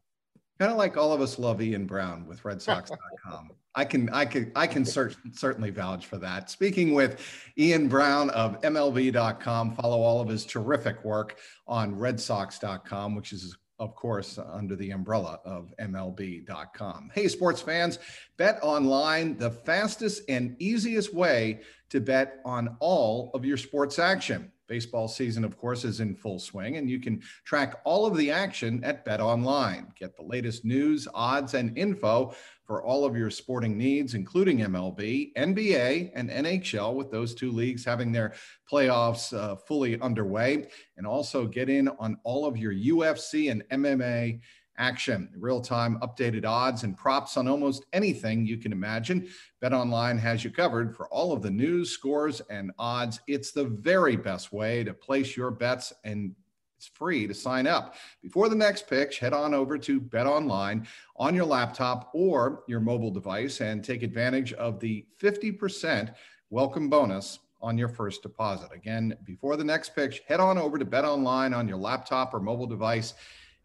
Kind 0.59 0.73
of 0.73 0.79
like 0.79 0.97
all 0.97 1.13
of 1.13 1.21
us 1.21 1.39
love 1.39 1.63
Ian 1.63 1.87
Browne 1.87 2.27
with 2.27 2.43
RedSox.com. 2.43 3.51
I 3.75 3.85
can, 3.85 4.09
I 4.11 4.25
can, 4.25 4.51
I 4.57 4.67
can 4.67 4.83
cert- 4.83 5.17
certainly 5.33 5.71
vouch 5.71 6.07
for 6.07 6.17
that. 6.19 6.51
Speaking 6.51 6.95
with 6.95 7.21
Ian 7.57 7.87
Browne 7.87 8.29
of 8.31 8.61
MLB.com, 8.63 9.77
follow 9.77 10.01
all 10.01 10.21
of 10.21 10.29
his 10.29 10.45
terrific 10.45 11.05
work 11.05 11.39
on 11.69 11.95
RedSox.com, 11.95 13.15
which 13.15 13.33
is 13.33 13.57
of 13.79 13.95
course, 13.95 14.39
under 14.39 14.75
the 14.75 14.91
umbrella 14.91 15.39
of 15.45 15.73
MLB.com. 15.81 17.11
Hey, 17.15 17.29
sports 17.29 17.61
fans, 17.61 17.99
bet 18.37 18.59
online, 18.63 19.37
the 19.37 19.51
fastest 19.51 20.23
and 20.29 20.57
easiest 20.59 21.15
way 21.15 21.61
to 21.91 22.01
bet 22.01 22.41
on 22.45 22.77
all 22.81 23.31
of 23.35 23.45
your 23.45 23.57
sports 23.57 23.99
action. 23.99 24.53
Baseball 24.67 25.09
season, 25.09 25.45
of 25.45 25.57
course, 25.57 25.85
is 25.85 26.01
in 26.01 26.15
full 26.15 26.39
swing, 26.39 26.77
and 26.77 26.91
you 26.91 27.01
can 27.01 27.23
track 27.45 27.81
all 27.85 28.05
of 28.05 28.19
the 28.19 28.31
action 28.31 28.85
at 28.85 29.03
Bet 29.03 29.19
Online. 29.19 29.91
Get 29.99 30.15
the 30.15 30.23
latest 30.23 30.63
news, 30.63 31.09
odds, 31.15 31.55
and 31.55 31.77
info 31.79 32.35
for 32.67 32.83
all 32.83 33.07
of 33.07 33.17
your 33.17 33.31
sporting 33.31 33.79
needs, 33.79 34.13
including 34.13 34.59
MLB, 34.59 35.33
NBA, 35.39 36.11
and 36.15 36.29
NHL, 36.29 36.95
with 36.95 37.11
those 37.11 37.35
two 37.35 37.51
leagues 37.51 37.83
having 37.83 38.13
their 38.13 38.35
playoffs 38.71 39.33
uh, 39.33 39.57
fully 39.57 39.99
underway. 40.03 40.69
And 40.99 41.07
also 41.07 41.47
get 41.47 41.71
in 41.71 41.89
on 41.99 42.19
all 42.25 42.45
of 42.45 42.59
your 42.59 42.75
UFC 42.75 43.51
and 43.51 43.65
MMA 43.71 44.41
action, 44.79 45.29
real 45.37 45.61
time 45.61 45.99
updated 46.01 46.47
odds 46.47 46.85
and 46.85 46.97
props 46.97 47.37
on 47.37 47.49
almost 47.49 47.85
anything 47.93 48.47
you 48.47 48.57
can 48.57 48.73
imagine. 48.73 49.29
Bet 49.61 49.73
Online 49.73 50.17
has 50.19 50.45
you 50.45 50.51
covered 50.51 50.97
for 50.97 51.09
all 51.09 51.33
of 51.33 51.43
the 51.43 51.51
news, 51.51 51.91
scores, 51.91 52.41
and 52.49 52.71
odds. 52.79 53.21
It's 53.27 53.53
the 53.53 53.65
very 53.65 54.17
best 54.17 54.53
way 54.53 54.85
to 54.85 54.95
place 54.95 55.37
your 55.37 55.51
bets 55.51 55.93
and 56.05 56.35
it's 56.79 56.87
free 56.87 57.27
to 57.27 57.35
sign 57.35 57.67
up. 57.67 57.97
Before 58.23 58.49
the 58.49 58.55
next 58.55 58.89
pitch, 58.89 59.19
head 59.19 59.33
on 59.33 59.53
over 59.53 59.77
to 59.79 60.01
Bet 60.01 60.29
Online 60.29 60.87
on 61.17 61.35
your 61.35 61.45
laptop 61.45 62.11
or 62.15 62.63
your 62.69 62.79
mobile 62.79 63.11
device 63.11 63.61
and 63.61 63.85
take 63.85 64.05
advantage 64.05 64.53
of 64.53 64.79
the 64.79 65.05
50% 65.21 66.15
welcome 66.51 66.89
bonus 66.89 67.41
on 67.61 67.77
your 67.77 67.89
first 67.89 68.23
deposit. 68.23 68.71
Again, 68.73 69.17
before 69.25 69.57
the 69.57 69.65
next 69.65 69.95
pitch, 69.95 70.23
head 70.29 70.39
on 70.39 70.57
over 70.57 70.79
to 70.79 70.85
Bet 70.85 71.05
Online 71.05 71.53
on 71.53 71.67
your 71.67 71.79
laptop 71.79 72.33
or 72.33 72.39
mobile 72.39 72.69
device 72.69 73.15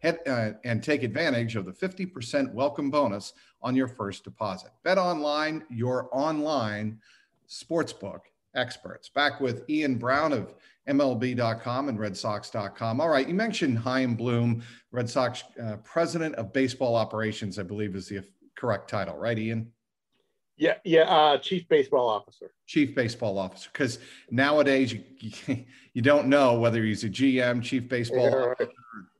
head, 0.04 0.18
uh, 0.26 0.50
and 0.64 0.82
take 0.82 1.02
advantage 1.02 1.56
of 1.56 1.64
the 1.64 1.72
50% 1.72 2.52
welcome 2.52 2.90
bonus 2.90 3.32
on 3.62 3.74
your 3.74 3.88
first 3.88 4.22
deposit. 4.22 4.70
Bet 4.84 4.98
online, 4.98 5.64
your 5.70 6.08
online 6.12 7.00
sportsbook 7.48 8.20
experts. 8.54 9.08
Back 9.08 9.40
with 9.40 9.68
Ian 9.68 9.96
Browne 9.96 10.32
of 10.32 10.54
MLB.com 10.88 11.88
and 11.88 11.98
RedSox.com. 11.98 13.00
All 13.00 13.08
right, 13.08 13.26
you 13.26 13.34
mentioned 13.34 13.78
Chaim 13.78 14.14
Bloom, 14.14 14.62
Red 14.92 15.08
Sox 15.08 15.42
uh, 15.62 15.76
president 15.78 16.34
of 16.34 16.52
baseball 16.52 16.94
operations, 16.94 17.58
I 17.58 17.62
believe 17.62 17.96
is 17.96 18.08
the 18.08 18.22
correct 18.54 18.88
title, 18.90 19.16
right, 19.16 19.38
Ian? 19.38 19.72
Yeah, 20.56 20.74
yeah, 20.84 21.02
uh, 21.02 21.38
chief 21.38 21.66
baseball 21.68 22.08
officer. 22.08 22.52
Chief 22.66 22.94
baseball 22.94 23.38
officer, 23.38 23.70
because 23.72 23.98
nowadays 24.30 24.92
you, 24.92 25.02
you 25.94 26.02
don't 26.02 26.28
know 26.28 26.60
whether 26.60 26.84
he's 26.84 27.02
a 27.02 27.08
GM, 27.08 27.60
chief 27.60 27.88
baseball 27.88 28.30
yeah, 28.30 28.36
right. 28.36 28.68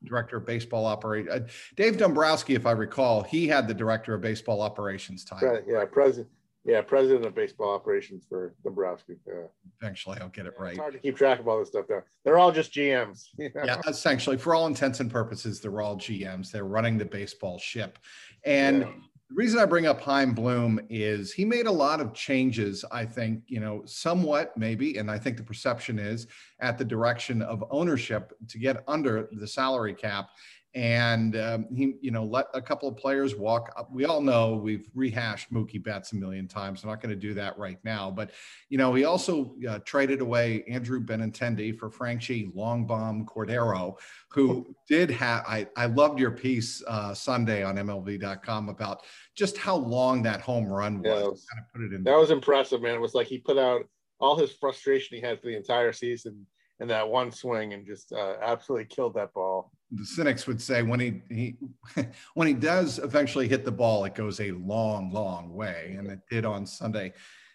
Director 0.04 0.36
of 0.36 0.46
baseball 0.46 0.86
operation. 0.86 1.30
Uh, 1.30 1.40
Dave 1.76 1.96
Dombrowski, 1.96 2.54
if 2.54 2.66
I 2.66 2.72
recall, 2.72 3.22
he 3.22 3.48
had 3.48 3.66
the 3.66 3.74
director 3.74 4.14
of 4.14 4.20
baseball 4.20 4.60
operations 4.60 5.24
title. 5.24 5.60
Yeah, 5.66 5.84
president. 5.84 6.28
Yeah, 6.66 6.80
president 6.80 7.26
of 7.26 7.34
baseball 7.34 7.74
operations 7.74 8.24
for 8.26 8.54
Dombrowski. 8.64 9.16
Yeah. 9.26 9.34
Eventually, 9.82 10.18
I'll 10.20 10.30
get 10.30 10.46
it 10.46 10.54
right. 10.58 10.70
It's 10.70 10.78
hard 10.78 10.94
to 10.94 10.98
keep 10.98 11.16
track 11.16 11.38
of 11.38 11.46
all 11.46 11.58
this 11.58 11.68
stuff. 11.68 11.86
There, 11.86 12.06
they're 12.24 12.38
all 12.38 12.52
just 12.52 12.72
GMs. 12.72 13.24
You 13.38 13.50
know? 13.54 13.64
Yeah, 13.64 13.80
essentially, 13.86 14.38
for 14.38 14.54
all 14.54 14.66
intents 14.66 15.00
and 15.00 15.10
purposes, 15.10 15.60
they're 15.60 15.80
all 15.82 15.96
GMs. 15.96 16.50
They're 16.50 16.64
running 16.64 16.96
the 16.98 17.04
baseball 17.04 17.58
ship, 17.58 17.98
and. 18.44 18.80
Yeah 18.80 18.88
the 19.34 19.42
reason 19.42 19.58
I 19.58 19.64
bring 19.64 19.86
up 19.86 20.00
Chaim 20.00 20.32
Bloom 20.32 20.78
is 20.88 21.32
he 21.32 21.44
made 21.44 21.66
a 21.66 21.72
lot 21.72 22.00
of 22.00 22.14
changes, 22.14 22.84
I 22.92 23.04
think, 23.04 23.42
you 23.48 23.58
know, 23.58 23.82
somewhat 23.84 24.56
maybe, 24.56 24.98
and 24.98 25.10
I 25.10 25.18
think 25.18 25.36
the 25.36 25.42
perception 25.42 25.98
is 25.98 26.28
at 26.60 26.78
the 26.78 26.84
direction 26.84 27.42
of 27.42 27.64
ownership 27.72 28.32
to 28.48 28.58
get 28.60 28.84
under 28.86 29.28
the 29.32 29.48
salary 29.48 29.92
cap 29.92 30.28
and 30.74 31.36
um, 31.36 31.66
he, 31.72 31.94
you 32.00 32.10
know, 32.10 32.24
let 32.24 32.46
a 32.52 32.60
couple 32.60 32.88
of 32.88 32.96
players 32.96 33.36
walk. 33.36 33.86
We 33.92 34.06
all 34.06 34.20
know 34.20 34.56
we've 34.56 34.88
rehashed 34.92 35.52
Mookie 35.52 35.82
Betts 35.82 36.12
a 36.12 36.16
million 36.16 36.48
times. 36.48 36.82
I'm 36.82 36.90
not 36.90 37.00
going 37.00 37.14
to 37.14 37.20
do 37.20 37.32
that 37.34 37.56
right 37.58 37.78
now, 37.84 38.10
but 38.10 38.32
you 38.70 38.78
know, 38.78 38.92
he 38.92 39.04
also 39.04 39.54
uh, 39.68 39.78
traded 39.84 40.20
away 40.20 40.64
Andrew 40.68 41.00
Benintendi 41.00 41.78
for 41.78 41.90
Franchy 41.90 42.52
Longbomb 42.54 43.24
Cordero, 43.24 43.96
who 44.30 44.74
did 44.88 45.10
have. 45.12 45.44
I 45.46 45.68
I 45.76 45.86
loved 45.86 46.18
your 46.18 46.32
piece 46.32 46.82
uh, 46.88 47.14
Sunday 47.14 47.62
on 47.62 47.76
MLB.com 47.76 48.68
about 48.68 49.02
just 49.36 49.56
how 49.56 49.76
long 49.76 50.22
that 50.24 50.40
home 50.40 50.66
run 50.66 51.02
was. 51.02 51.06
Yeah, 51.06 51.28
was 51.28 51.46
kind 51.52 51.64
of 51.64 51.72
put 51.72 51.82
it 51.82 51.94
in. 51.94 52.02
That 52.02 52.18
was 52.18 52.30
impressive, 52.30 52.82
man. 52.82 52.96
It 52.96 53.00
was 53.00 53.14
like 53.14 53.28
he 53.28 53.38
put 53.38 53.58
out 53.58 53.82
all 54.18 54.36
his 54.36 54.52
frustration 54.52 55.16
he 55.16 55.22
had 55.22 55.40
for 55.40 55.46
the 55.46 55.56
entire 55.56 55.92
season 55.92 56.46
in 56.80 56.88
that 56.88 57.08
one 57.08 57.30
swing 57.30 57.72
and 57.74 57.86
just 57.86 58.12
uh, 58.12 58.34
absolutely 58.42 58.86
killed 58.86 59.14
that 59.14 59.32
ball 59.32 59.70
the 59.96 60.04
cynics 60.04 60.46
would 60.46 60.60
say 60.60 60.82
when 60.82 61.00
he 61.00 61.22
he 61.28 61.56
when 62.34 62.48
he 62.48 62.54
does 62.54 62.98
eventually 62.98 63.48
hit 63.48 63.64
the 63.64 63.72
ball, 63.72 64.04
it 64.04 64.14
goes 64.14 64.40
a 64.40 64.52
long, 64.52 65.10
long 65.10 65.52
way, 65.52 65.94
and 65.98 66.10
it 66.10 66.20
did 66.30 66.44
on 66.44 66.66
Sunday 66.66 67.12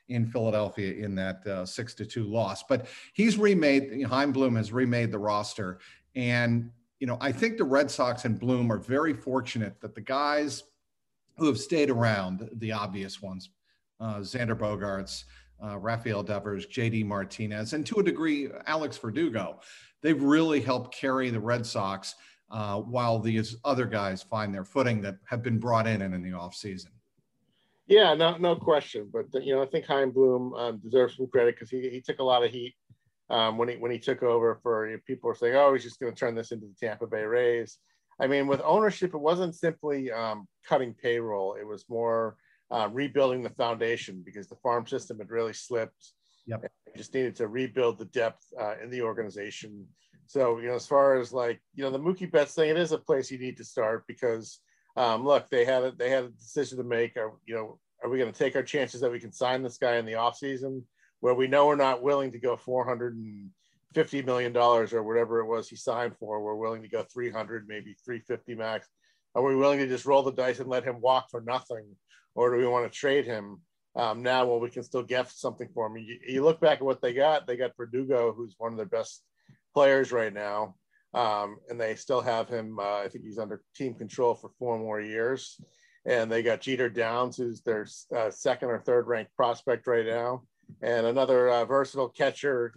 in 0.08 0.26
Philadelphia 0.26 0.94
in 1.06 1.16
that 1.16 1.46
uh, 1.46 1.66
six 1.66 1.94
to 1.96 2.06
two 2.06 2.26
loss. 2.26 2.64
But 2.64 2.88
he's 3.14 3.38
remade. 3.38 4.04
Chaim 4.04 4.32
Bloom 4.32 4.56
has 4.56 4.72
remade 4.72 5.12
the 5.12 5.20
roster, 5.20 5.80
and 6.16 6.72
you 7.00 7.08
know 7.08 7.18
I 7.22 7.32
think 7.32 7.58
the 7.58 7.64
Red 7.64 7.90
Sox 7.92 8.26
and 8.26 8.40
Bloom 8.40 8.72
are 8.72 8.80
very 8.80 9.14
fortunate 9.14 9.80
that 9.82 9.96
the 9.96 10.02
guys 10.02 10.64
who 11.38 11.48
have 11.48 11.60
stayed 11.60 11.90
around, 11.90 12.50
the 12.54 12.72
obvious 12.72 13.22
ones, 13.22 13.50
uh, 14.00 14.18
Xander 14.18 14.58
Bogaerts. 14.58 15.24
Uh, 15.62 15.78
Rafael 15.78 16.24
Devers, 16.24 16.68
JD 16.68 17.06
Martinez, 17.06 17.74
and 17.74 17.86
to 17.86 18.00
a 18.00 18.04
degree, 18.04 18.48
Alex 18.66 18.98
Verdugo. 18.98 19.60
They've 20.02 20.22
really 20.22 20.62
helped 20.62 20.96
carry 20.96 21.30
the 21.30 21.40
Red 21.40 21.66
Sox 21.66 22.16
uh, 22.52 22.80
while 22.80 23.20
these 23.20 23.58
other 23.66 23.86
guys 23.86 24.24
find 24.24 24.54
their 24.54 24.64
footing 24.64 25.02
that 25.02 25.18
have 25.26 25.44
been 25.44 25.60
brought 25.60 25.88
in 25.88 26.02
and 26.02 26.16
in 26.16 26.24
the 26.24 26.32
offseason. 26.32 26.88
Yeah, 27.88 28.14
no, 28.14 28.38
no 28.38 28.56
question. 28.56 29.10
But 29.12 29.44
you 29.44 29.56
know, 29.56 29.64
I 29.64 29.66
think 29.66 29.86
Chaim 29.86 30.12
Bloom 30.12 30.54
um, 30.54 30.78
deserves 30.78 31.18
some 31.18 31.28
credit 31.28 31.56
because 31.56 31.70
he, 31.70 31.90
he 31.90 32.02
took 32.02 32.20
a 32.20 32.24
lot 32.24 32.44
of 32.44 32.52
heat 32.52 32.76
um, 33.32 33.58
when 33.58 33.68
he 33.68 33.76
when 33.78 33.92
he 33.92 33.98
took 33.98 34.22
over. 34.22 34.60
For 34.62 34.88
you 34.88 34.94
know, 34.94 35.02
people 35.08 35.28
were 35.28 35.36
saying, 35.36 35.56
"Oh, 35.56 35.74
he's 35.74 35.84
just 35.84 36.00
going 36.00 36.14
to 36.14 36.20
turn 36.20 36.36
this 36.36 36.52
into 36.52 36.68
the 36.68 36.76
Tampa 36.80 37.08
Bay 37.08 37.24
Rays." 37.24 37.80
I 38.22 38.28
mean, 38.28 38.46
with 38.46 38.62
ownership, 38.64 39.16
it 39.16 39.20
wasn't 39.20 39.56
simply 39.56 40.12
um, 40.12 40.48
cutting 40.68 40.94
payroll; 40.94 41.56
it 41.60 41.66
was 41.66 41.86
more 41.90 42.38
uh, 42.72 42.90
rebuilding 42.92 43.44
the 43.44 43.50
foundation 43.50 44.22
because 44.26 44.48
the 44.48 44.56
farm 44.58 44.86
system 44.88 45.18
had 45.18 45.30
really 45.30 45.54
slipped. 45.54 46.14
Yep. 46.48 46.72
just 46.98 47.14
needed 47.14 47.36
to 47.36 47.48
rebuild 47.48 48.00
the 48.00 48.06
depth 48.06 48.44
uh, 48.60 48.74
in 48.82 48.90
the 48.90 49.04
organization 49.04 49.86
so, 50.30 50.60
you 50.60 50.68
know, 50.68 50.76
as 50.76 50.86
far 50.86 51.20
as 51.20 51.34
like, 51.34 51.60
you 51.74 51.84
know, 51.84 51.90
the 51.90 51.98
Mookie 51.98 52.32
Betts 52.32 52.54
thing, 52.54 52.70
it 52.70 52.78
is 52.78 52.92
a 52.92 53.00
place 53.00 53.32
you 53.32 53.40
need 53.40 53.58
to 53.58 53.64
start 53.64 54.04
because 54.08 54.60
um, 54.96 55.26
look, 55.26 55.50
they 55.50 55.66
had 55.66 55.84
a, 55.84 55.92
they 55.92 56.12
had 56.12 56.26
a 56.26 56.30
decision 56.30 56.78
to 56.78 56.84
make. 56.84 57.18
Are, 57.18 57.34
you 57.48 57.56
know, 57.56 57.80
are 58.04 58.12
we 58.12 58.20
going 58.20 58.32
to 58.32 58.38
take 58.38 58.56
our 58.56 58.62
chances 58.62 59.02
that 59.02 59.12
we 59.12 59.20
can 59.20 59.32
sign 59.32 59.64
this 59.64 59.80
guy 59.80 59.96
in 59.96 60.06
the 60.06 60.14
offseason 60.14 60.84
where 61.22 61.34
we 61.34 61.48
know 61.48 61.66
we're 61.66 61.76
not 61.76 62.04
willing 62.04 62.32
to 62.34 62.40
go 62.40 62.56
450 62.56 64.22
million 64.22 64.54
dollars 64.54 64.94
or 64.94 65.02
whatever 65.02 65.40
it 65.40 65.48
was 65.48 65.68
he 65.68 65.76
signed 65.76 66.16
for. 66.20 66.44
We're 66.44 66.54
willing 66.54 66.84
to 66.84 66.90
go 66.90 67.04
300, 67.12 67.66
maybe 67.68 67.96
350 68.06 68.54
max. 68.54 68.88
Are 69.36 69.44
we 69.44 69.56
willing 69.56 69.80
to 69.80 69.88
just 69.88 70.06
roll 70.06 70.24
the 70.24 70.32
dice 70.32 70.60
and 70.60 70.70
let 70.70 70.84
him 70.84 71.02
walk 71.02 71.30
for 71.30 71.42
nothing? 71.42 71.86
Or 72.36 72.52
do 72.52 72.58
we 72.58 72.68
want 72.68 72.92
to 72.92 72.98
trade 72.98 73.26
him 73.26 73.62
um, 73.96 74.24
now 74.24 74.46
when 74.46 74.62
we 74.62 74.70
can 74.70 74.84
still 74.84 75.04
get 75.04 75.30
something 75.30 75.70
for 75.74 75.88
him? 75.88 75.98
You, 75.98 76.18
you 76.28 76.44
look 76.44 76.60
back 76.60 76.78
at 76.78 76.86
what 76.86 77.02
they 77.02 77.14
got, 77.14 77.48
they 77.48 77.58
got 77.58 77.76
Verdugo, 77.78 78.34
who's 78.34 78.56
one 78.58 78.72
of 78.72 78.78
their 78.78 78.86
best 78.86 79.24
players 79.74 80.12
right 80.12 80.34
now. 80.34 80.76
Um, 81.14 81.58
and 81.70 81.80
they 81.80 81.96
still 81.96 82.22
have 82.22 82.50
him. 82.50 82.78
Uh, 82.80 83.00
I 83.00 83.08
think 83.08 83.26
he's 83.26 83.40
under 83.40 83.64
team 83.76 83.96
control 83.96 84.36
for 84.36 84.52
four 84.60 84.78
more 84.78 85.02
years. 85.02 85.60
And 86.06 86.32
they 86.32 86.44
got 86.44 86.62
Jeter 86.62 86.90
Downs, 86.90 87.38
who's 87.38 87.62
their 87.62 87.88
uh, 88.16 88.30
second 88.32 88.70
or 88.70 88.80
third 88.80 89.08
ranked 89.08 89.36
prospect 89.36 89.86
right 89.86 90.06
now, 90.06 90.44
and 90.82 91.06
another 91.06 91.50
uh, 91.50 91.66
versatile 91.66 92.10
catcher 92.10 92.74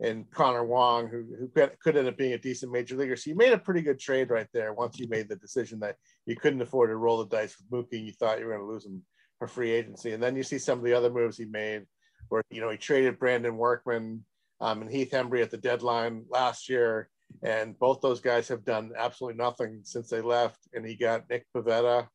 in 0.00 0.24
Connor 0.32 0.64
Wong, 0.64 1.08
who, 1.08 1.24
who 1.38 1.48
could 1.82 1.96
end 1.96 2.08
up 2.08 2.16
being 2.16 2.32
a 2.32 2.38
decent 2.38 2.72
major 2.72 2.96
leaguer. 2.96 3.16
So 3.16 3.30
you 3.30 3.36
made 3.36 3.52
a 3.52 3.58
pretty 3.58 3.82
good 3.82 4.00
trade 4.00 4.30
right 4.30 4.48
there 4.52 4.72
once 4.72 4.98
you 4.98 5.08
made 5.08 5.28
the 5.28 5.36
decision 5.36 5.78
that 5.80 5.96
you 6.26 6.34
couldn't 6.36 6.62
afford 6.62 6.90
to 6.90 6.96
roll 6.96 7.18
the 7.18 7.26
dice 7.26 7.56
with 7.56 7.70
Mookie 7.70 7.98
and 7.98 8.06
you 8.06 8.12
thought 8.12 8.38
you 8.38 8.46
were 8.46 8.56
going 8.56 8.66
to 8.66 8.72
lose 8.72 8.86
him 8.86 9.02
for 9.38 9.46
free 9.46 9.70
agency. 9.70 10.12
And 10.12 10.22
then 10.22 10.36
you 10.36 10.42
see 10.42 10.58
some 10.58 10.78
of 10.78 10.84
the 10.84 10.94
other 10.94 11.10
moves 11.10 11.36
he 11.36 11.44
made 11.44 11.84
where, 12.28 12.42
you 12.50 12.60
know, 12.60 12.70
he 12.70 12.76
traded 12.76 13.18
Brandon 13.18 13.56
Workman 13.56 14.24
um, 14.60 14.82
and 14.82 14.90
Heath 14.90 15.10
Hembree 15.12 15.42
at 15.42 15.50
the 15.50 15.56
deadline 15.56 16.24
last 16.30 16.68
year. 16.68 17.08
And 17.42 17.78
both 17.78 18.00
those 18.00 18.20
guys 18.20 18.48
have 18.48 18.64
done 18.64 18.92
absolutely 18.96 19.38
nothing 19.38 19.80
since 19.84 20.08
they 20.08 20.20
left. 20.20 20.58
And 20.74 20.86
he 20.86 20.94
got 20.94 21.28
Nick 21.30 21.46
Pivetta 21.54 22.08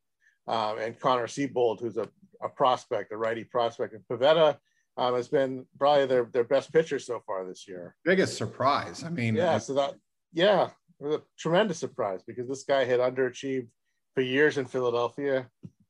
um, 0.48 0.77
and 0.79 1.00
Connor 1.00 1.27
Seabold, 1.27 1.81
who's 1.81 1.98
a, 1.98 2.07
a 2.41 2.50
prospect, 2.50 3.12
a 3.12 3.17
righty 3.17 3.43
prospect. 3.43 3.93
And 3.93 4.03
Pivetta 4.10 4.57
um, 4.97 5.15
has 5.15 5.27
been 5.27 5.65
probably 5.77 6.05
their, 6.05 6.25
their 6.33 6.43
best 6.43 6.73
pitcher 6.73 6.99
so 6.99 7.21
far 7.25 7.45
this 7.47 7.67
year. 7.67 7.95
Biggest 8.03 8.37
surprise. 8.37 9.03
I 9.03 9.09
mean, 9.09 9.35
yeah. 9.35 9.57
So 9.57 9.73
that, 9.75 9.95
yeah, 10.33 10.69
it 10.99 11.05
was 11.05 11.15
a 11.15 11.21
tremendous 11.37 11.79
surprise 11.79 12.21
because 12.25 12.47
this 12.47 12.63
guy 12.63 12.85
had 12.85 12.99
underachieved 12.99 13.67
for 14.15 14.21
years 14.21 14.57
in 14.57 14.65
Philadelphia 14.65 15.47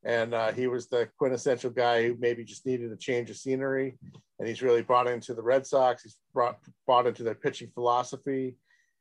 and 0.07 0.33
uh, 0.33 0.53
he 0.53 0.67
was 0.67 0.87
the 0.87 1.09
quintessential 1.17 1.69
guy 1.69 2.07
who 2.07 2.15
maybe 2.17 2.45
just 2.45 2.65
needed 2.65 2.91
a 2.91 2.97
change 2.97 3.29
of 3.29 3.35
scenery. 3.35 3.97
And 4.39 4.47
he's 4.47 4.61
really 4.61 4.81
brought 4.81 5.07
into 5.07 5.33
the 5.33 5.41
Red 5.41 5.67
Sox. 5.67 6.03
He's 6.03 6.17
brought 6.33 6.59
brought 6.85 7.07
into 7.07 7.23
their 7.23 7.35
pitching 7.35 7.71
philosophy, 7.73 8.55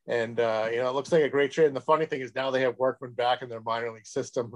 and 0.09 0.41
uh, 0.41 0.69
you 0.71 0.79
know 0.79 0.89
it 0.89 0.95
looks 0.95 1.13
like 1.13 1.23
a 1.23 1.29
great 1.29 1.53
trade. 1.53 1.67
And 1.67 1.77
the 1.77 1.81
funny 1.81 2.07
thing 2.07 2.23
is 2.23 2.35
now 2.35 2.51
they 2.51 2.63
have 2.63 2.79
Workman 2.79 3.13
back 3.13 3.43
in 3.43 3.49
their 3.49 3.61
minor 3.61 3.93
league 3.93 4.07
system 4.07 4.51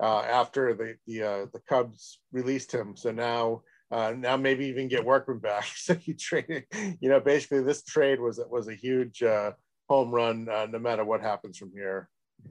uh, 0.00 0.20
after 0.20 0.74
the 0.74 0.96
the 1.06 1.22
uh, 1.22 1.46
the 1.52 1.60
Cubs 1.68 2.20
released 2.32 2.72
him. 2.72 2.96
So 2.96 3.10
now. 3.10 3.62
Uh, 3.90 4.12
now 4.16 4.36
maybe 4.36 4.66
even 4.66 4.88
get 4.88 5.04
Workman 5.04 5.38
back. 5.38 5.66
So 5.76 5.96
you 6.04 6.14
trade, 6.14 6.66
you 7.00 7.08
know, 7.08 7.20
basically 7.20 7.62
this 7.62 7.82
trade 7.82 8.20
was 8.20 8.40
was 8.50 8.68
a 8.68 8.74
huge 8.74 9.22
uh, 9.22 9.52
home 9.88 10.10
run, 10.10 10.44
no 10.44 10.78
matter 10.78 11.04
what 11.04 11.20
happens 11.20 11.56
from 11.56 11.72
here 11.72 12.08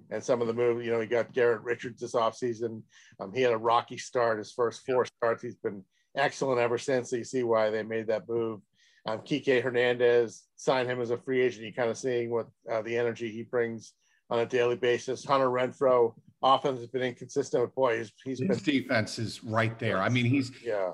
and 0.10 0.24
some 0.24 0.42
of 0.42 0.48
the 0.48 0.54
moves, 0.54 0.86
you 0.86 0.92
know, 0.92 1.02
he 1.02 1.08
got 1.08 1.34
Garrett 1.34 1.62
Richards 1.62 2.02
this 2.02 2.14
offseason. 2.14 2.82
Um, 3.20 3.34
he 3.34 3.42
had 3.42 3.54
a 3.54 3.58
rocky 3.58 3.98
start, 3.98 4.38
his 4.38 4.52
first 4.52 4.86
four 4.86 5.06
starts. 5.06 5.42
He's 5.42 5.56
been 5.56 5.84
excellent 6.16 6.60
ever 6.60 6.78
since. 6.78 7.10
So 7.10 7.18
you 7.18 7.24
see 7.24 7.44
why 7.44 7.70
they 7.70 7.84
made 7.84 8.08
that 8.08 8.28
move. 8.28 8.62
Um, 9.06 9.20
Kike 9.20 9.62
Hernandez 9.62 10.44
signed 10.56 10.90
him 10.90 11.02
as 11.02 11.12
a 11.12 11.18
free 11.18 11.42
agent. 11.42 11.66
You 11.66 11.74
kind 11.74 11.90
of 11.90 11.98
seeing 11.98 12.30
what 12.30 12.48
uh, 12.72 12.82
the 12.82 12.98
energy 12.98 13.32
he 13.32 13.44
brings 13.44 13.94
on 14.30 14.40
a 14.40 14.46
daily 14.46 14.76
basis. 14.76 15.24
Hunter 15.24 15.48
Renfroe, 15.48 16.14
offense 16.44 16.80
has 16.80 16.90
been 16.90 17.04
inconsistent, 17.04 17.64
but 17.64 17.76
boy, 17.76 17.98
he's, 18.00 18.12
he's 18.26 18.40
his 18.40 18.62
been 18.62 18.82
defense 18.82 19.20
is 19.20 19.44
right 19.44 19.78
there. 19.80 20.02
I 20.02 20.10
mean, 20.10 20.26
he's 20.26 20.52
yeah. 20.62 20.92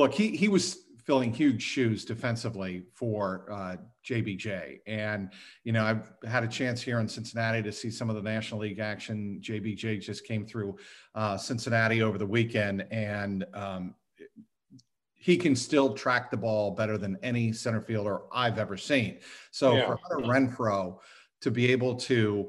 Look, 0.00 0.14
he 0.14 0.34
he 0.34 0.48
was 0.48 0.78
filling 1.04 1.30
huge 1.30 1.62
shoes 1.62 2.06
defensively 2.06 2.84
for 2.94 3.46
uh, 3.52 3.76
JBJ. 4.02 4.78
And, 4.86 5.30
you 5.62 5.72
know, 5.72 5.84
I've 5.84 6.10
had 6.26 6.42
a 6.42 6.48
chance 6.48 6.80
here 6.80 7.00
in 7.00 7.06
Cincinnati 7.06 7.62
to 7.62 7.70
see 7.70 7.90
some 7.90 8.08
of 8.08 8.16
the 8.16 8.22
National 8.22 8.60
League 8.60 8.78
action. 8.78 9.40
JBJ 9.42 10.00
just 10.00 10.24
came 10.24 10.46
through 10.46 10.78
uh, 11.14 11.36
Cincinnati 11.36 12.00
over 12.00 12.16
the 12.16 12.26
weekend 12.26 12.86
and 12.90 13.44
um, 13.52 13.94
he 15.12 15.36
can 15.36 15.54
still 15.54 15.92
track 15.92 16.30
the 16.30 16.36
ball 16.36 16.70
better 16.70 16.96
than 16.96 17.18
any 17.22 17.52
center 17.52 17.82
fielder 17.82 18.20
I've 18.32 18.58
ever 18.58 18.78
seen. 18.78 19.18
So 19.50 19.76
yeah. 19.76 19.86
for 19.86 19.98
Hunter 20.02 20.28
Renfroe 20.28 20.96
to 21.42 21.50
be 21.50 21.70
able 21.72 21.94
to 21.96 22.48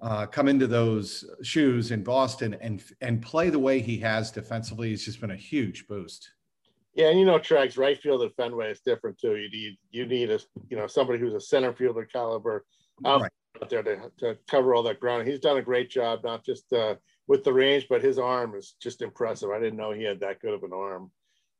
uh, 0.00 0.24
come 0.24 0.48
into 0.48 0.66
those 0.66 1.28
shoes 1.42 1.90
in 1.90 2.02
Boston 2.02 2.56
and 2.62 2.82
and 3.02 3.20
play 3.20 3.50
the 3.50 3.58
way 3.58 3.80
he 3.80 3.98
has 3.98 4.30
defensively 4.30 4.90
has 4.92 5.04
just 5.04 5.20
been 5.20 5.32
a 5.32 5.36
huge 5.36 5.86
boost. 5.86 6.30
Yeah, 6.98 7.10
and 7.10 7.18
you 7.20 7.24
know, 7.24 7.38
Trags 7.38 7.78
right 7.78 7.96
field 7.96 8.22
at 8.22 8.34
Fenway 8.34 8.72
is 8.72 8.80
different 8.80 9.20
too. 9.20 9.36
You 9.36 9.48
need 9.48 9.78
you 9.92 10.04
need 10.04 10.30
a 10.32 10.40
you 10.68 10.76
know 10.76 10.88
somebody 10.88 11.20
who's 11.20 11.32
a 11.32 11.40
center 11.40 11.72
fielder 11.72 12.04
caliber 12.04 12.66
out, 13.06 13.20
right. 13.20 13.70
there 13.70 13.84
to, 13.84 14.10
to 14.18 14.36
cover 14.48 14.74
all 14.74 14.82
that 14.82 14.98
ground. 14.98 15.28
He's 15.28 15.38
done 15.38 15.58
a 15.58 15.62
great 15.62 15.90
job, 15.90 16.24
not 16.24 16.44
just 16.44 16.72
uh, 16.72 16.96
with 17.28 17.44
the 17.44 17.52
range, 17.52 17.86
but 17.88 18.02
his 18.02 18.18
arm 18.18 18.56
is 18.56 18.74
just 18.82 19.00
impressive. 19.00 19.50
I 19.50 19.60
didn't 19.60 19.76
know 19.76 19.92
he 19.92 20.02
had 20.02 20.18
that 20.20 20.40
good 20.40 20.54
of 20.54 20.64
an 20.64 20.72
arm. 20.74 21.12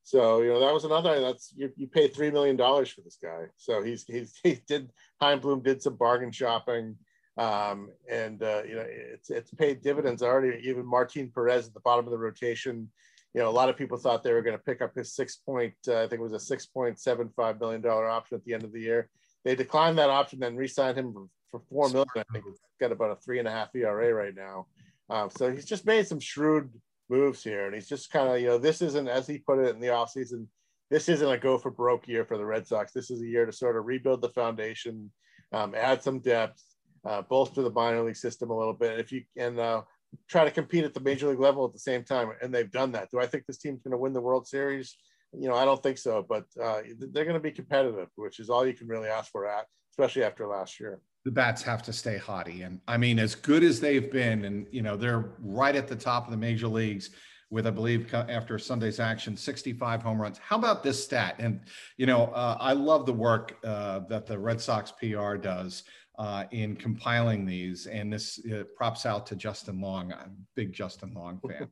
So 0.02 0.42
you 0.42 0.49
know 0.49 0.59
that 0.59 0.75
was 0.75 0.85
another. 0.85 1.21
That's 1.21 1.52
you, 1.54 1.71
you 1.76 1.87
pay 1.87 2.09
three 2.09 2.33
million 2.33 2.57
dollars 2.57 2.90
for 2.90 3.02
this 3.02 3.18
guy. 3.23 3.45
So 3.57 3.80
he's 3.80 4.02
he's 4.09 4.35
he 4.42 4.59
did 4.66 4.90
Chaim 5.21 5.38
Bloom 5.38 5.62
did 5.62 5.80
some 5.80 5.95
bargain 5.95 6.33
shopping, 6.33 6.97
um, 7.37 7.90
and 8.11 8.42
uh, 8.42 8.62
you 8.66 8.75
know 8.75 8.87
it's 8.88 9.30
it's 9.30 9.52
paid 9.52 9.83
dividends 9.83 10.21
already. 10.21 10.66
Even 10.68 10.85
Martin 10.85 11.30
Perez 11.33 11.68
at 11.68 11.75
the 11.75 11.80
bottom 11.80 12.07
of 12.07 12.11
the 12.11 12.18
rotation. 12.18 12.90
You 13.35 13.42
know 13.42 13.49
a 13.49 13.50
lot 13.50 13.68
of 13.68 13.76
people 13.76 13.99
thought 13.99 14.23
they 14.23 14.32
were 14.32 14.42
going 14.42 14.56
to 14.56 14.62
pick 14.62 14.80
up 14.80 14.94
his 14.94 15.14
six 15.14 15.37
point. 15.37 15.75
Uh, 15.87 16.02
I 16.02 16.08
think 16.08 16.20
it 16.20 16.23
was 16.23 16.32
a 16.32 16.40
six 16.40 16.66
point 16.66 16.99
seven 16.99 17.30
five 17.37 17.61
million 17.61 17.80
dollar 17.80 18.08
option 18.08 18.37
at 18.37 18.44
the 18.44 18.54
end 18.54 18.64
of 18.64 18.73
the 18.73 18.80
year. 18.80 19.08
They 19.44 19.54
declined 19.54 19.99
that 19.99 20.11
option, 20.11 20.40
then 20.40 20.56
re-signed 20.56 20.99
him 20.99 21.14
for, 21.50 21.61
four 21.70 21.88
million. 21.88 22.06
I 22.16 22.25
think 22.32 22.44
he's 22.44 22.58
got 22.80 22.92
about 22.92 23.12
a 23.12 23.16
three 23.16 23.38
and 23.38 23.49
a 23.49 23.50
half 23.50 23.75
ERA 23.75 24.12
right 24.12 24.35
now. 24.35 24.66
Um, 25.11 25.30
so 25.30 25.50
he's 25.50 25.64
just 25.64 25.87
made 25.87 26.06
some 26.06 26.20
shrewd 26.20 26.70
moves 27.08 27.42
here. 27.42 27.66
And 27.66 27.75
he's 27.75 27.88
just 27.88 28.11
kind 28.11 28.28
of, 28.28 28.40
you 28.40 28.49
know, 28.49 28.58
this 28.58 28.82
isn't, 28.82 29.08
as 29.08 29.26
he 29.26 29.38
put 29.38 29.58
it 29.58 29.75
in 29.75 29.80
the 29.80 29.88
offseason, 29.88 30.47
this 30.90 31.08
isn't 31.08 31.30
a 31.30 31.38
go 31.38 31.58
for 31.58 31.70
broke 31.70 32.08
year 32.08 32.25
for 32.25 32.38
the 32.38 32.44
Red 32.44 32.66
Sox. 32.66 32.92
This 32.92 33.11
is 33.11 33.23
a 33.23 33.26
year 33.26 33.47
to 33.47 33.52
sort 33.52 33.76
of 33.76 33.87
rebuild 33.87 34.23
the 34.23 34.28
foundation, 34.30 35.11
um, 35.52 35.75
add 35.75 36.02
some 36.02 36.20
depth, 36.20 36.62
uh, 37.06 37.23
bolster 37.23 37.62
the 37.62 37.70
minor 37.70 38.02
league 38.02 38.16
system 38.16 38.50
a 38.50 38.58
little 38.58 38.75
bit. 38.75 38.99
If 38.99 39.12
you 39.12 39.23
can 39.37 39.58
uh, 39.58 39.82
try 40.29 40.45
to 40.45 40.50
compete 40.50 40.85
at 40.85 40.95
the 40.95 41.00
major 41.00 41.29
league 41.29 41.41
level 41.41 41.65
at 41.65 41.73
the 41.73 41.79
same 41.79 42.05
time, 42.05 42.31
and 42.43 42.55
they've 42.55 42.71
done 42.71 42.93
that. 42.93 43.11
Do 43.11 43.21
I 43.21 43.27
think 43.27 43.47
this 43.47 43.59
team's 43.59 43.83
going 43.83 43.93
to 43.93 43.99
win 43.99 44.12
the 44.12 44.21
World 44.21 44.47
Series? 44.47 44.97
You 45.33 45.49
know, 45.49 45.55
I 45.55 45.65
don't 45.65 45.83
think 45.83 45.99
so, 45.99 46.25
but 46.27 46.45
uh, 46.62 46.81
they're 47.12 47.25
going 47.25 47.35
to 47.35 47.41
be 47.41 47.53
competitive, 47.53 48.09
which 48.17 48.41
is 48.41 48.49
all 48.49 48.67
you 48.67 48.73
can 48.73 48.88
really 48.88 49.09
ask 49.09 49.31
for, 49.31 49.47
at, 49.47 49.67
especially 49.93 50.25
after 50.25 50.47
last 50.47 50.81
year 50.81 51.00
the 51.29 51.33
bats 51.33 51.62
have 51.62 51.83
to 51.83 51.93
stay 51.93 52.19
hotty. 52.19 52.65
And 52.65 52.81
I 52.88 52.97
mean, 52.97 53.19
as 53.19 53.35
good 53.35 53.62
as 53.62 53.81
they've 53.81 54.11
been, 54.11 54.47
and 54.47 54.67
you 54.71 54.81
know, 54.81 54.97
they're 54.97 55.35
right 55.41 55.77
at 55.77 55.87
the 55.87 55.95
top 55.95 56.25
of 56.25 56.31
the 56.31 56.38
major 56.38 56.69
leagues 56.69 57.11
with, 57.50 57.67
I 57.67 57.71
believe, 57.71 58.12
after 58.15 58.59
Sunday's 58.59 58.99
action, 58.99 59.37
65 59.37 60.03
home 60.03 60.21
runs. 60.21 60.38
How 60.38 60.57
about 60.57 60.83
this 60.83 61.05
stat? 61.05 61.35
And 61.38 61.61
you 61.99 62.07
know, 62.07 62.27
uh, 62.29 62.57
I 62.59 62.73
love 62.73 63.05
the 63.05 63.12
work 63.12 63.59
uh, 63.62 64.00
that 64.09 64.27
the 64.27 64.38
Red 64.38 64.59
Sox 64.59 64.91
PR 64.93 65.35
does. 65.35 65.83
Uh, 66.19 66.47
in 66.51 66.75
compiling 66.75 67.47
these, 67.47 67.87
and 67.87 68.13
this 68.13 68.41
uh, 68.53 68.65
props 68.77 69.07
out 69.07 69.25
to 69.25 69.37
Justin 69.37 69.81
Long. 69.81 70.13
I'm 70.13 70.31
a 70.31 70.47
big 70.57 70.73
Justin 70.73 71.15
Long 71.15 71.39
fan. 71.49 71.69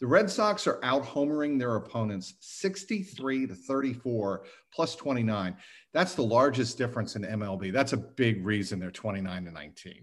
The 0.00 0.06
Red 0.06 0.30
Sox 0.30 0.66
are 0.66 0.78
out 0.84 1.04
homering 1.04 1.58
their 1.58 1.74
opponents 1.74 2.34
63 2.40 3.48
to 3.48 3.54
34 3.54 4.44
plus 4.72 4.94
29. 4.94 5.56
That's 5.92 6.14
the 6.14 6.22
largest 6.22 6.78
difference 6.78 7.16
in 7.16 7.22
MLB. 7.22 7.72
That's 7.72 7.94
a 7.94 7.96
big 7.96 8.46
reason 8.46 8.78
they're 8.78 8.90
29 8.90 9.44
to 9.46 9.50
19. 9.50 9.94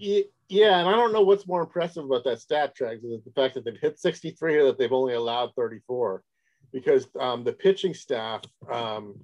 Yeah, 0.49 0.79
and 0.79 0.89
I 0.89 0.91
don't 0.91 1.13
know 1.13 1.21
what's 1.21 1.47
more 1.47 1.61
impressive 1.61 2.03
about 2.03 2.25
that 2.25 2.41
stat 2.41 2.75
track 2.75 2.97
is 3.03 3.23
the 3.23 3.31
fact 3.35 3.53
that 3.55 3.63
they've 3.63 3.79
hit 3.81 3.97
63 3.97 4.55
or 4.57 4.65
that 4.65 4.77
they've 4.77 4.91
only 4.91 5.13
allowed 5.13 5.51
34 5.55 6.21
because 6.73 7.07
um, 7.19 7.45
the 7.45 7.53
pitching 7.53 7.93
staff 7.93 8.41
um, 8.69 9.15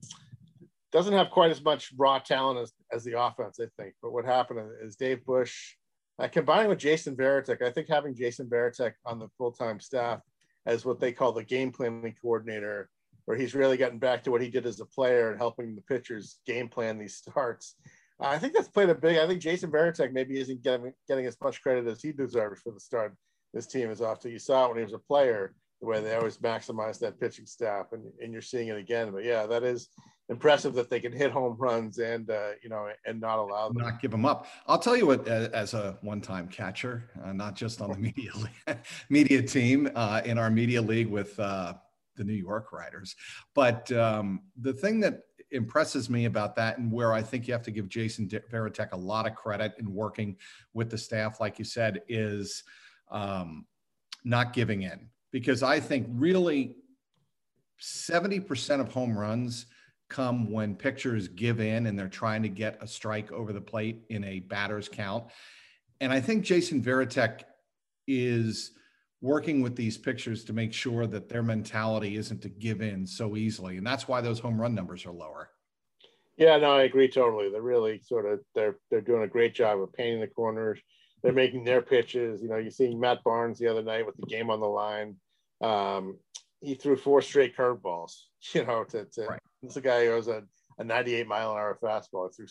doesn't 0.94 1.14
have 1.14 1.30
quite 1.32 1.52
as 1.52 1.62
much 1.62 1.92
raw 1.98 2.18
talent 2.18 2.60
as, 2.60 2.72
as 2.94 3.04
the 3.04 3.20
offense, 3.20 3.60
I 3.60 3.68
think. 3.78 3.94
But 4.02 4.14
what 4.14 4.26
happened 4.26 4.60
is 4.82 4.96
Dave 4.96 5.26
Bush, 5.26 5.76
uh, 6.20 6.28
combining 6.28 6.70
with 6.70 6.80
Jason 6.80 7.16
Varitek, 7.16 7.62
I 7.62 7.72
think 7.72 7.88
having 7.88 8.16
Jason 8.16 8.48
Varitek 8.48 8.94
on 9.06 9.20
the 9.20 9.30
full 9.38 9.52
time 9.52 9.80
staff 9.80 10.22
as 10.66 10.86
what 10.86 11.00
they 11.00 11.12
call 11.12 11.32
the 11.32 11.44
game 11.44 11.72
planning 11.72 12.16
coordinator, 12.22 12.90
where 13.26 13.38
he's 13.38 13.56
really 13.56 13.78
gotten 13.78 13.98
back 13.98 14.24
to 14.24 14.32
what 14.32 14.42
he 14.42 14.50
did 14.50 14.66
as 14.66 14.80
a 14.80 14.86
player 14.86 15.32
and 15.32 15.40
helping 15.40 15.76
the 15.76 15.82
pitchers 15.82 16.40
game 16.46 16.68
plan 16.68 17.00
these 17.00 17.16
starts. 17.16 17.76
I 18.20 18.38
think 18.38 18.54
that's 18.54 18.68
played 18.68 18.90
a 18.90 18.96
big. 18.96 19.18
I 19.18 19.26
think 19.26 19.42
Jason 19.42 19.72
Varitek 19.72 20.14
maybe 20.14 20.40
isn't 20.40 20.62
getting 20.62 20.94
getting 21.08 21.26
as 21.26 21.38
much 21.42 21.62
credit 21.62 21.88
as 21.88 22.02
he 22.02 22.12
deserves 22.12 22.62
for 22.62 22.72
the 22.72 22.80
start 22.80 23.16
this 23.54 23.68
team 23.68 23.90
is 23.90 24.02
off 24.02 24.20
to. 24.20 24.30
You 24.30 24.40
saw 24.40 24.66
it 24.66 24.70
when 24.70 24.78
he 24.78 24.84
was 24.84 24.94
a 24.94 25.00
player, 25.00 25.54
the 25.82 25.88
way 25.88 26.00
they 26.00 26.16
always 26.16 26.38
maximize 26.38 27.00
that 27.00 27.20
pitching 27.20 27.46
staff, 27.46 27.88
and, 27.92 28.04
and 28.22 28.32
you're 28.32 28.42
seeing 28.42 28.68
it 28.68 28.78
again. 28.78 29.12
But 29.12 29.24
yeah, 29.24 29.48
that 29.48 29.64
is 29.64 29.90
impressive 30.30 30.74
that 30.76 30.90
they 30.90 31.00
can 31.00 31.12
hit 31.12 31.32
home 31.32 31.58
runs 31.60 31.98
and 31.98 32.30
uh, 32.30 32.52
you 32.64 32.70
know 32.70 32.88
and 33.06 33.20
not 33.20 33.40
allow 33.40 33.68
them. 33.68 33.78
not 33.78 34.02
give 34.02 34.12
them 34.12 34.26
up. 34.26 34.46
I'll 34.68 34.80
tell 34.80 34.96
you 34.96 35.08
what, 35.08 35.28
as 35.28 35.74
a 35.74 35.98
one-time 36.02 36.48
catcher, 36.48 37.10
uh, 37.26 37.34
not 37.34 37.56
just 37.56 37.82
on 37.82 37.92
the 37.92 37.98
media 37.98 38.32
media 39.10 39.42
team 39.42 39.90
uh, 39.96 40.22
in 40.24 40.38
our 40.38 40.52
media 40.52 40.82
league 40.82 41.08
with 41.08 41.38
uh, 41.40 41.74
the 42.16 42.24
New 42.24 42.34
York 42.34 42.72
Riders, 42.72 43.16
but 43.56 43.92
um, 43.92 44.42
the 44.60 44.74
thing 44.74 45.00
that 45.00 45.22
impresses 45.50 46.10
me 46.10 46.26
about 46.26 46.56
that 46.56 46.78
and 46.78 46.90
where 46.90 47.12
I 47.12 47.22
think 47.22 47.46
you 47.46 47.54
have 47.54 47.64
to 47.64 47.72
give 47.72 47.90
Jason 47.90 48.30
Varitek 48.30 48.94
a 48.94 48.98
lot 48.98 49.28
of 49.28 49.36
credit 49.36 49.74
in 49.80 49.94
working 49.94 50.38
with 50.74 50.90
the 50.90 50.98
staff, 50.98 51.42
like 51.42 51.60
you 51.60 51.66
said, 51.66 52.02
is 52.08 52.64
um, 53.12 53.66
not 54.24 54.54
giving 54.54 54.84
in 54.84 55.10
because 55.32 55.64
I 55.64 55.80
think 55.80 56.08
really 56.12 56.76
70% 57.82 58.80
of 58.80 58.92
home 58.92 59.18
runs– 59.18 59.66
come 60.12 60.52
when 60.52 60.76
pitchers 60.76 61.30
give 61.30 61.62
in 61.62 61.88
and 61.88 61.98
they're 61.98 62.10
trying 62.10 62.44
to 62.44 62.50
get 62.50 62.78
a 62.82 62.88
strike 62.88 63.32
over 63.32 63.54
the 63.54 63.62
plate 63.62 64.04
in 64.10 64.24
a 64.26 64.42
batter's 64.42 64.90
count. 64.90 65.24
And 66.02 66.12
I 66.12 66.20
think 66.20 66.44
Jason 66.44 66.84
Varitek 66.84 67.44
is 68.08 68.72
working 69.22 69.62
with 69.62 69.76
these 69.76 69.98
pitchers 69.98 70.44
to 70.44 70.54
make 70.54 70.74
sure 70.74 71.08
that 71.08 71.30
their 71.30 71.42
mentality 71.42 72.18
isn't 72.18 72.42
to 72.42 72.50
give 72.50 72.82
in 72.82 73.08
so 73.08 73.38
easily. 73.38 73.78
And 73.78 73.88
that's 73.88 74.08
why 74.08 74.20
those 74.20 74.40
home 74.40 74.60
run 74.60 74.76
numbers 74.76 75.06
are 75.06 75.14
lower. 75.14 75.50
Yeah, 76.38 76.58
no, 76.58 76.72
I 76.76 76.84
agree 76.84 77.08
totally. 77.08 77.50
They're 77.50 77.62
really 77.62 78.02
sort 78.04 78.26
of 78.26 78.42
they're 78.54 78.78
they're 78.90 79.00
doing 79.00 79.24
a 79.24 79.28
great 79.28 79.54
job 79.54 79.80
of 79.80 79.94
painting 79.94 80.22
the 80.22 80.28
corners. 80.28 80.80
They're 81.24 81.34
making 81.34 81.64
their 81.64 81.82
pitches. 81.82 82.42
You 82.42 82.50
know, 82.50 82.58
you 82.58 82.72
see 82.72 82.96
Matt 82.96 83.24
Barnes 83.24 83.60
the 83.60 83.68
other 83.68 83.84
night 83.84 84.06
with 84.06 84.16
the 84.18 84.26
game 84.26 84.50
on 84.50 84.60
the 84.60 84.68
line. 84.68 85.16
Um, 85.62 86.18
he 86.60 86.76
threw 86.76 86.96
four 86.96 87.22
straight 87.22 87.56
curveballs. 87.56 88.14
You 88.54 88.66
know, 88.66 88.84
to, 88.86 89.06
to 89.06 89.26
right. 89.28 89.40
This 89.62 89.74
is 89.74 89.78
a 89.78 89.82
guy 89.82 90.06
who 90.06 90.14
has 90.14 90.28
a, 90.28 90.42
a 90.80 90.84
98 90.84 91.28
mile 91.28 91.52
an 91.52 91.60
hour 91.60 91.78
fastball. 91.80 92.28
He 92.28 92.36
threw 92.36 92.48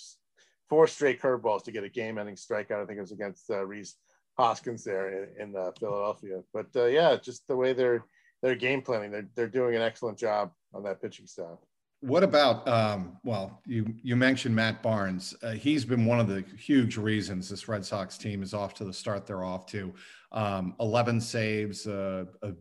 four 0.69 0.87
straight 0.87 1.21
curveballs 1.21 1.65
to 1.65 1.73
get 1.73 1.83
a 1.83 1.89
game 1.89 2.17
ending 2.17 2.37
strikeout. 2.37 2.81
I 2.81 2.87
think 2.87 2.99
it 2.99 3.01
was 3.01 3.11
against 3.11 3.51
uh, 3.51 3.67
Rhys 3.67 3.97
Hoskins 4.39 4.85
there 4.85 5.25
in, 5.25 5.49
in 5.49 5.57
uh, 5.57 5.73
Philadelphia. 5.81 6.43
But 6.55 6.69
uh, 6.77 6.85
yeah, 6.85 7.17
just 7.17 7.49
the 7.49 7.57
way 7.57 7.73
they're 7.73 8.05
they're 8.41 8.55
game 8.55 8.83
planning, 8.83 9.11
they're, 9.11 9.29
they're 9.35 9.49
doing 9.49 9.75
an 9.75 9.83
excellent 9.83 10.17
job 10.17 10.53
on 10.73 10.85
that 10.85 11.03
pitching 11.03 11.27
staff. 11.27 11.59
What 12.01 12.23
about 12.25 12.67
um, 12.67 13.19
well, 13.25 13.61
you 13.67 13.95
you 14.03 14.17
mentioned 14.17 14.55
Matt 14.57 14.83
Barnes. 14.83 15.35
Uh, 15.43 15.51
he's 15.53 15.85
been 15.85 16.07
one 16.07 16.19
of 16.19 16.29
the 16.29 16.43
huge 16.57 16.97
reasons 16.97 17.49
this 17.49 17.69
Red 17.69 17.85
Sox 17.85 18.17
team 18.17 18.43
is 18.43 18.55
off 18.55 18.73
to 18.75 18.85
the 18.85 18.93
start 18.93 19.27
they're 19.27 19.45
off 19.45 19.67
to. 19.67 19.93
Um, 20.33 20.75
11 20.81 21.21
saves, 21.21 21.87
uh, 21.87 22.25
a 22.43 22.53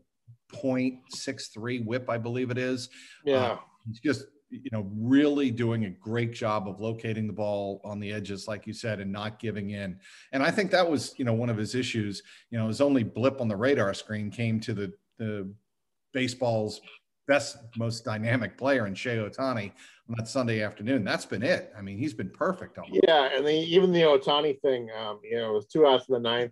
0.63 0.52 1.86
whip, 1.86 2.10
I 2.10 2.18
believe 2.18 2.50
it 2.52 2.58
is. 2.58 2.90
Yeah. 3.24 3.36
Uh, 3.36 3.58
he's 3.86 4.00
just 4.00 4.26
you 4.50 4.70
know, 4.72 4.90
really 4.96 5.52
doing 5.52 5.86
a 5.86 5.90
great 5.90 6.34
job 6.34 6.68
of 6.68 6.82
locating 6.82 7.28
the 7.28 7.34
ball 7.34 7.82
on 7.84 8.00
the 8.00 8.12
edges, 8.12 8.48
like 8.48 8.66
you 8.66 8.74
said, 8.74 9.00
and 9.00 9.12
not 9.12 9.40
giving 9.40 9.72
in. 9.72 10.00
And 10.32 10.42
I 10.42 10.52
think 10.52 10.72
that 10.72 10.90
was, 10.90 11.14
you 11.18 11.26
know, 11.26 11.34
one 11.34 11.50
of 11.50 11.58
his 11.58 11.76
issues. 11.76 12.24
You 12.50 12.58
know, 12.58 12.68
his 12.68 12.82
only 12.82 13.04
blip 13.04 13.42
on 13.42 13.48
the 13.48 13.56
radar 13.56 13.94
screen 13.94 14.32
came 14.32 14.60
to 14.62 14.74
the 14.74 14.94
the 15.18 15.52
baseball's 16.14 16.82
best, 17.30 17.58
most 17.78 18.04
dynamic 18.04 18.58
player 18.58 18.88
in 18.88 18.96
Shohei 18.96 19.30
Ohtani 19.30 19.72
on 20.10 20.16
that 20.18 20.28
Sunday 20.28 20.64
afternoon. 20.64 21.06
That's 21.06 21.26
been 21.26 21.44
it. 21.44 21.72
I 21.78 21.82
mean, 21.82 22.00
he's 22.00 22.16
been 22.16 22.32
perfect. 22.32 22.80
Almost. 22.80 23.00
Yeah, 23.08 23.30
and 23.34 23.46
the, 23.46 23.54
even 23.54 23.94
the 23.94 24.02
Ohtani 24.02 24.60
thing, 24.60 24.90
um, 25.00 25.20
you 25.24 25.38
know, 25.38 25.52
it 25.52 25.54
was 25.54 25.68
two 25.68 25.86
outs 25.86 26.10
in 26.10 26.14
the 26.14 26.20
ninth, 26.20 26.52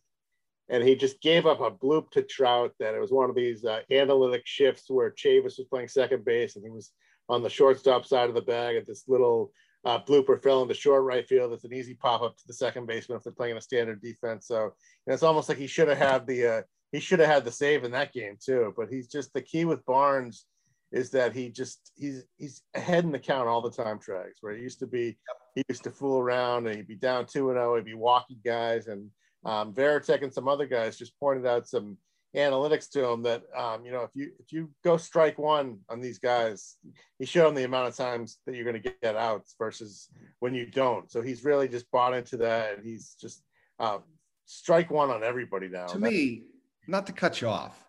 and 0.69 0.83
he 0.83 0.95
just 0.95 1.19
gave 1.21 1.47
up 1.47 1.61
a 1.61 1.71
bloop 1.71 2.11
to 2.11 2.21
Trout. 2.21 2.73
That 2.79 2.93
it 2.93 3.01
was 3.01 3.11
one 3.11 3.29
of 3.29 3.35
these 3.35 3.65
uh, 3.65 3.81
analytic 3.91 4.43
shifts 4.45 4.85
where 4.87 5.11
Chavis 5.11 5.57
was 5.57 5.65
playing 5.69 5.87
second 5.87 6.23
base, 6.23 6.55
and 6.55 6.63
he 6.63 6.69
was 6.69 6.91
on 7.27 7.41
the 7.41 7.49
shortstop 7.49 8.05
side 8.05 8.29
of 8.29 8.35
the 8.35 8.41
bag 8.41 8.77
at 8.77 8.85
this 8.85 9.05
little 9.07 9.51
uh, 9.83 9.99
blooper 9.99 10.41
fell 10.41 10.61
into 10.61 10.75
short 10.75 11.03
right 11.03 11.27
field. 11.27 11.53
It's 11.53 11.63
an 11.63 11.73
easy 11.73 11.95
pop 11.95 12.21
up 12.21 12.37
to 12.37 12.43
the 12.47 12.53
second 12.53 12.85
baseman 12.85 13.17
if 13.17 13.23
they're 13.23 13.33
playing 13.33 13.57
a 13.57 13.61
standard 13.61 14.01
defense. 14.01 14.45
So 14.45 14.73
it's 15.07 15.23
almost 15.23 15.49
like 15.49 15.57
he 15.57 15.67
should 15.67 15.87
have 15.87 15.97
had 15.97 16.27
the 16.27 16.47
uh, 16.47 16.61
he 16.91 16.99
should 16.99 17.19
have 17.19 17.29
had 17.29 17.45
the 17.45 17.51
save 17.51 17.83
in 17.83 17.91
that 17.91 18.13
game 18.13 18.37
too. 18.39 18.73
But 18.77 18.89
he's 18.89 19.07
just 19.07 19.33
the 19.33 19.41
key 19.41 19.65
with 19.65 19.85
Barnes 19.85 20.45
is 20.91 21.09
that 21.11 21.33
he 21.33 21.49
just 21.49 21.91
he's 21.95 22.23
he's 22.37 22.61
ahead 22.73 23.03
in 23.03 23.11
the 23.11 23.19
count 23.19 23.47
all 23.47 23.61
the 23.61 23.71
time. 23.71 23.99
Trags 23.99 24.37
where 24.41 24.55
he 24.55 24.61
used 24.61 24.79
to 24.79 24.87
be, 24.87 25.17
he 25.55 25.63
used 25.67 25.83
to 25.83 25.91
fool 25.91 26.19
around 26.19 26.67
and 26.67 26.75
he'd 26.75 26.87
be 26.87 26.95
down 26.95 27.25
two 27.25 27.49
and 27.49 27.57
zero. 27.57 27.73
Oh, 27.73 27.75
he'd 27.75 27.85
be 27.85 27.93
walking 27.93 28.39
guys 28.43 28.87
and 28.87 29.09
um, 29.45 29.73
Varitek 29.73 30.23
and 30.23 30.33
some 30.33 30.47
other 30.47 30.65
guys 30.65 30.97
just 30.97 31.17
pointed 31.19 31.45
out 31.45 31.67
some 31.67 31.97
analytics 32.35 32.89
to 32.91 33.07
him 33.07 33.23
that 33.23 33.43
um, 33.55 33.85
you 33.85 33.91
know 33.91 34.03
if 34.03 34.11
you 34.13 34.31
if 34.39 34.51
you 34.51 34.69
go 34.83 34.97
strike 34.97 35.37
one 35.37 35.79
on 35.89 36.01
these 36.01 36.19
guys, 36.19 36.75
he 37.19 37.25
showed 37.25 37.49
him 37.49 37.55
the 37.55 37.63
amount 37.63 37.87
of 37.87 37.95
times 37.95 38.39
that 38.45 38.55
you're 38.55 38.65
going 38.65 38.81
to 38.81 38.93
get 39.01 39.15
outs 39.15 39.55
versus 39.57 40.09
when 40.39 40.53
you 40.53 40.65
don't. 40.65 41.11
So 41.11 41.21
he's 41.21 41.43
really 41.43 41.67
just 41.67 41.89
bought 41.91 42.13
into 42.13 42.37
that, 42.37 42.77
and 42.77 42.85
he's 42.85 43.15
just 43.19 43.43
uh, 43.79 43.99
strike 44.45 44.91
one 44.91 45.09
on 45.09 45.23
everybody 45.23 45.69
now. 45.69 45.87
To 45.87 45.99
me, 45.99 46.43
not 46.87 47.07
to 47.07 47.13
cut 47.13 47.41
you 47.41 47.47
off, 47.47 47.86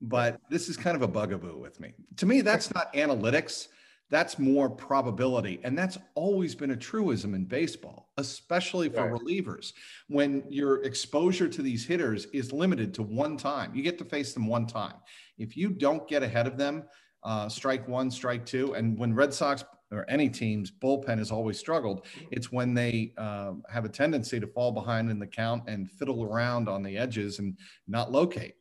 but 0.00 0.40
this 0.50 0.68
is 0.68 0.76
kind 0.76 0.96
of 0.96 1.02
a 1.02 1.08
bugaboo 1.08 1.58
with 1.58 1.80
me. 1.80 1.92
To 2.16 2.26
me, 2.26 2.40
that's 2.40 2.72
not 2.74 2.92
analytics. 2.94 3.68
that's 4.10 4.38
more 4.38 4.68
probability. 4.68 5.60
And 5.62 5.78
that's 5.78 5.96
always 6.14 6.54
been 6.54 6.72
a 6.72 6.76
truism 6.76 7.34
in 7.34 7.44
baseball, 7.44 8.10
especially 8.18 8.88
for 8.88 9.08
right. 9.08 9.20
relievers. 9.20 9.72
When 10.08 10.42
your 10.48 10.82
exposure 10.82 11.48
to 11.48 11.62
these 11.62 11.86
hitters 11.86 12.26
is 12.32 12.52
limited 12.52 12.92
to 12.94 13.02
one 13.02 13.36
time, 13.36 13.74
you 13.74 13.82
get 13.82 13.98
to 13.98 14.04
face 14.04 14.34
them 14.34 14.48
one 14.48 14.66
time. 14.66 14.94
If 15.38 15.56
you 15.56 15.70
don't 15.70 16.06
get 16.08 16.24
ahead 16.24 16.48
of 16.48 16.58
them, 16.58 16.84
uh, 17.22 17.48
strike 17.48 17.86
one, 17.86 18.10
strike 18.10 18.44
two. 18.44 18.74
And 18.74 18.98
when 18.98 19.14
Red 19.14 19.32
Sox 19.32 19.64
or 19.92 20.04
any 20.08 20.28
team's 20.28 20.70
bullpen 20.72 21.18
has 21.18 21.30
always 21.30 21.58
struggled, 21.58 22.06
it's 22.32 22.50
when 22.50 22.74
they 22.74 23.12
uh, 23.16 23.52
have 23.68 23.84
a 23.84 23.88
tendency 23.88 24.40
to 24.40 24.46
fall 24.48 24.72
behind 24.72 25.10
in 25.10 25.20
the 25.20 25.26
count 25.26 25.64
and 25.68 25.90
fiddle 25.90 26.24
around 26.24 26.68
on 26.68 26.82
the 26.82 26.96
edges 26.96 27.38
and 27.38 27.56
not 27.86 28.10
locate. 28.10 28.54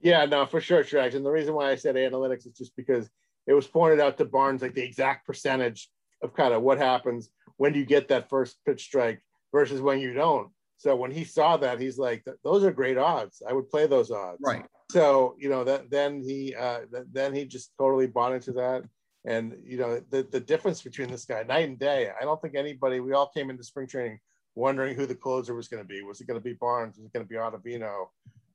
Yeah, 0.00 0.24
no, 0.26 0.46
for 0.46 0.60
sure, 0.60 0.84
Trags. 0.84 1.14
And 1.14 1.24
the 1.24 1.30
reason 1.30 1.54
why 1.54 1.70
I 1.70 1.74
said 1.74 1.96
analytics 1.96 2.46
is 2.46 2.56
just 2.56 2.76
because 2.76 3.08
it 3.46 3.52
was 3.52 3.66
pointed 3.66 4.00
out 4.00 4.18
to 4.18 4.24
Barnes 4.24 4.62
like 4.62 4.74
the 4.74 4.82
exact 4.82 5.26
percentage 5.26 5.88
of 6.22 6.34
kind 6.34 6.54
of 6.54 6.62
what 6.62 6.78
happens 6.78 7.30
when 7.56 7.74
you 7.74 7.84
get 7.84 8.08
that 8.08 8.28
first 8.28 8.56
pitch 8.64 8.82
strike 8.82 9.20
versus 9.52 9.80
when 9.80 9.98
you 9.98 10.12
don't. 10.12 10.50
So 10.76 10.94
when 10.94 11.10
he 11.10 11.24
saw 11.24 11.56
that, 11.56 11.80
he's 11.80 11.98
like, 11.98 12.24
"Those 12.44 12.62
are 12.62 12.70
great 12.70 12.98
odds. 12.98 13.42
I 13.46 13.52
would 13.52 13.68
play 13.68 13.86
those 13.86 14.12
odds." 14.12 14.38
Right. 14.40 14.64
So 14.92 15.34
you 15.38 15.48
know 15.48 15.64
that 15.64 15.90
then 15.90 16.22
he 16.22 16.54
uh, 16.54 16.80
then 17.12 17.34
he 17.34 17.44
just 17.44 17.72
totally 17.78 18.06
bought 18.06 18.32
into 18.32 18.52
that, 18.52 18.84
and 19.24 19.56
you 19.64 19.78
know 19.78 20.00
the 20.10 20.22
the 20.22 20.38
difference 20.38 20.80
between 20.80 21.10
this 21.10 21.24
guy 21.24 21.42
night 21.42 21.68
and 21.68 21.78
day. 21.78 22.10
I 22.20 22.24
don't 22.24 22.40
think 22.40 22.54
anybody. 22.54 23.00
We 23.00 23.12
all 23.12 23.28
came 23.28 23.50
into 23.50 23.64
spring 23.64 23.88
training 23.88 24.20
wondering 24.54 24.96
who 24.96 25.06
the 25.06 25.14
closer 25.14 25.54
was 25.54 25.68
going 25.68 25.82
to 25.82 25.88
be. 25.88 26.02
Was 26.02 26.20
it 26.20 26.26
going 26.26 26.38
to 26.38 26.44
be 26.44 26.52
Barnes? 26.52 26.96
Was 26.96 27.06
it 27.06 27.12
going 27.12 27.24
to 27.24 27.28
be 27.28 27.36
Ottavino? 27.36 28.06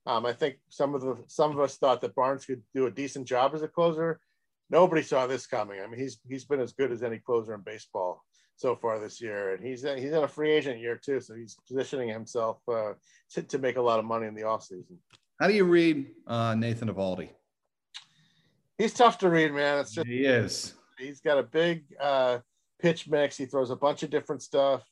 Um, 0.06 0.26
I 0.26 0.32
think 0.32 0.56
some 0.68 0.94
of 0.94 1.00
the 1.00 1.16
some 1.26 1.52
of 1.52 1.60
us 1.60 1.76
thought 1.76 2.00
that 2.02 2.14
Barnes 2.14 2.44
could 2.44 2.62
do 2.74 2.86
a 2.86 2.90
decent 2.90 3.26
job 3.26 3.54
as 3.54 3.62
a 3.62 3.68
closer. 3.68 4.20
Nobody 4.70 5.02
saw 5.02 5.26
this 5.26 5.46
coming. 5.46 5.80
I 5.80 5.86
mean, 5.86 5.98
he's 5.98 6.18
he's 6.28 6.44
been 6.44 6.60
as 6.60 6.72
good 6.72 6.92
as 6.92 7.02
any 7.02 7.18
closer 7.18 7.54
in 7.54 7.60
baseball 7.60 8.22
so 8.56 8.76
far 8.76 8.98
this 9.00 9.20
year, 9.20 9.54
and 9.54 9.64
he's 9.64 9.82
he's 9.82 10.12
in 10.12 10.24
a 10.24 10.28
free 10.28 10.52
agent 10.52 10.80
year 10.80 11.00
too, 11.02 11.20
so 11.20 11.34
he's 11.34 11.56
positioning 11.66 12.08
himself 12.08 12.58
uh, 12.68 12.92
to, 13.30 13.42
to 13.42 13.58
make 13.58 13.76
a 13.76 13.82
lot 13.82 13.98
of 13.98 14.04
money 14.04 14.26
in 14.26 14.34
the 14.34 14.42
offseason. 14.42 14.96
How 15.40 15.48
do 15.48 15.54
you 15.54 15.64
read 15.64 16.06
uh, 16.26 16.54
Nathan 16.54 16.88
Eovaldi? 16.88 17.30
He's 18.78 18.92
tough 18.92 19.18
to 19.18 19.30
read, 19.30 19.52
man. 19.52 19.78
It's 19.78 19.92
just 19.92 20.06
he 20.06 20.24
is. 20.24 20.74
He's 20.98 21.20
got 21.20 21.38
a 21.38 21.42
big 21.42 21.84
uh, 22.00 22.38
pitch 22.80 23.08
mix. 23.08 23.36
He 23.36 23.46
throws 23.46 23.70
a 23.70 23.76
bunch 23.76 24.02
of 24.02 24.10
different 24.10 24.42
stuff. 24.42 24.82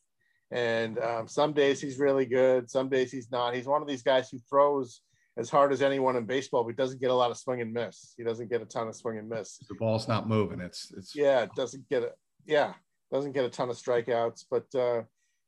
And 0.53 0.99
um, 0.99 1.27
some 1.27 1.55
days 1.55 1.81
he's 1.81 1.99
really 1.99 2.27
good. 2.27 2.71
Some 2.71 2.91
days 2.91 3.11
he's 3.11 3.31
not. 3.31 3.55
He's 3.55 3.67
one 3.67 3.81
of 3.81 3.89
these 3.89 4.03
guys 4.03 4.29
who 4.31 4.39
throws 4.51 5.01
as 5.39 5.49
hard 5.49 5.73
as 5.73 5.81
anyone 5.81 6.15
in 6.17 6.27
baseball, 6.27 6.63
but 6.63 6.77
doesn't 6.77 7.01
get 7.01 7.11
a 7.11 7.15
lot 7.15 7.31
of 7.31 7.39
swing 7.39 7.63
and 7.63 7.73
miss. 7.73 8.13
He 8.19 8.23
doesn't 8.23 8.51
get 8.51 8.61
a 8.61 8.67
ton 8.67 8.87
of 8.87 8.95
swing 8.95 9.17
and 9.17 9.29
miss. 9.29 9.59
The 9.69 9.75
ball's 9.77 10.09
not 10.09 10.29
moving. 10.29 10.61
It's 10.61 10.93
it's 10.97 11.17
yeah. 11.17 11.43
It 11.43 11.55
doesn't 11.57 11.89
get 11.89 12.03
it. 12.03 12.13
Yeah, 12.45 12.75
doesn't 13.11 13.33
get 13.33 13.47
a 13.47 13.49
ton 13.49 13.71
of 13.71 13.77
strikeouts. 13.77 14.45
But 14.51 14.67
uh, 14.75 15.03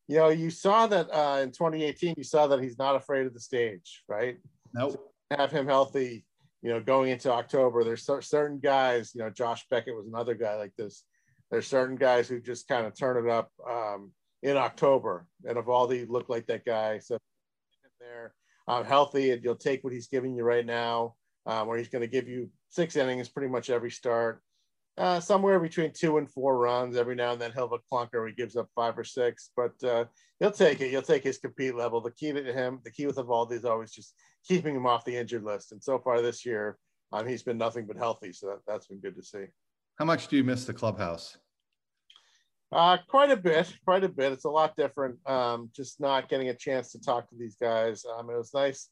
you 0.09 0.17
know, 0.17 0.29
you 0.31 0.49
saw 0.49 0.87
that 0.87 1.11
uh, 1.11 1.41
in 1.43 1.51
2018. 1.51 2.15
You 2.17 2.25
saw 2.25 2.47
that 2.47 2.63
he's 2.63 2.79
not 2.79 2.97
afraid 2.97 3.27
of 3.27 3.35
the 3.35 3.41
stage, 3.41 4.05
right? 4.09 4.39
Nope. 4.73 4.93
So 4.93 5.37
have 5.37 5.53
him 5.53 5.67
healthy. 5.67 6.25
You 6.63 6.71
know, 6.71 6.81
going 6.81 7.11
into 7.11 7.31
October, 7.31 7.85
there's 7.85 8.07
certain 8.07 8.59
guys. 8.59 9.13
You 9.15 9.21
know, 9.21 9.29
Josh 9.29 9.67
Beckett 9.69 9.95
was 9.95 10.07
another 10.07 10.35
guy 10.35 10.57
like 10.57 10.73
this. 10.79 11.05
There's 11.51 11.67
certain 11.67 11.97
guys 11.97 12.27
who 12.27 12.41
just 12.41 12.67
kind 12.69 12.87
of 12.87 12.99
turn 12.99 13.23
it 13.23 13.31
up. 13.31 13.51
Um, 13.69 14.13
in 14.45 14.57
October. 14.57 15.27
And 15.45 15.57
Eovaldi 15.57 16.09
looked 16.09 16.31
like 16.31 16.47
that 16.47 16.65
guy. 16.65 16.99
So 16.99 17.19
there, 17.99 18.35
um, 18.69 18.85
healthy, 18.85 19.33
and 19.33 19.43
you'll 19.43 19.57
take 19.57 19.83
what 19.83 19.93
he's 19.93 20.07
giving 20.07 20.37
you 20.37 20.45
right 20.45 20.65
now, 20.65 21.15
um, 21.47 21.67
where 21.67 21.79
he's 21.79 21.89
going 21.89 22.03
to 22.03 22.09
give 22.09 22.29
you 22.29 22.51
six 22.69 22.95
innings 22.95 23.29
pretty 23.29 23.49
much 23.49 23.71
every 23.71 23.91
start. 23.91 24.43
Uh, 24.97 25.19
somewhere 25.19 25.59
between 25.59 25.93
two 25.93 26.19
and 26.19 26.31
four 26.31 26.57
runs. 26.57 26.97
Every 26.97 27.17
now 27.17 27.33
and 27.33 27.41
then 27.41 27.51
he'll 27.53 27.69
have 27.69 27.81
a 27.81 27.95
clunker 27.95 28.21
where 28.21 28.29
he 28.29 28.35
gives 28.35 28.55
up 28.55 28.69
five 28.77 28.97
or 28.97 29.03
six, 29.03 29.51
but 29.57 29.73
uh, 29.83 30.05
he'll 30.39 30.53
take 30.53 30.81
it. 30.81 30.91
He'll 30.91 31.03
take 31.03 31.25
his 31.25 31.39
compete 31.39 31.75
level. 31.75 32.01
The 32.01 32.13
key 32.13 32.33
to 32.33 32.53
him, 32.53 32.79
the 32.85 32.93
key 32.93 33.07
with 33.07 33.17
Eovaldi 33.17 33.53
is 33.53 33.65
always 33.65 33.91
just 33.91 34.15
keeping 34.47 34.77
him 34.77 34.87
off 34.87 35.05
the 35.05 35.17
injured 35.17 35.43
list. 35.43 35.73
And 35.73 35.83
so 35.83 35.99
far 35.99 36.23
this 36.23 36.47
year, 36.47 36.79
um, 37.13 37.27
he's 37.27 37.43
been 37.43 37.59
nothing 37.59 37.87
but 37.87 37.97
healthy. 37.97 38.33
So 38.33 38.47
that, 38.49 38.59
that's 38.69 38.87
been 38.87 39.01
good 39.01 39.17
to 39.17 39.23
see. 39.23 39.47
How 39.97 40.05
much 40.05 40.29
do 40.29 40.37
you 40.37 40.45
miss 40.45 40.65
the 40.65 40.75
clubhouse? 40.75 41.39
Uh, 42.75 42.99
quite 43.09 43.31
a 43.31 43.37
bit, 43.37 43.73
quite 43.85 44.03
a 44.03 44.09
bit. 44.09 44.33
It's 44.33 44.47
a 44.47 44.51
lot 44.51 44.77
different. 44.77 45.17
Um, 45.29 45.71
just 45.77 46.01
not 46.01 46.29
getting 46.29 46.49
a 46.49 46.55
chance 46.55 46.91
to 46.91 47.01
talk 47.01 47.29
to 47.29 47.37
these 47.39 47.55
guys. 47.55 48.05
Um, 48.05 48.29
it 48.29 48.37
was 48.37 48.53
nice, 48.53 48.89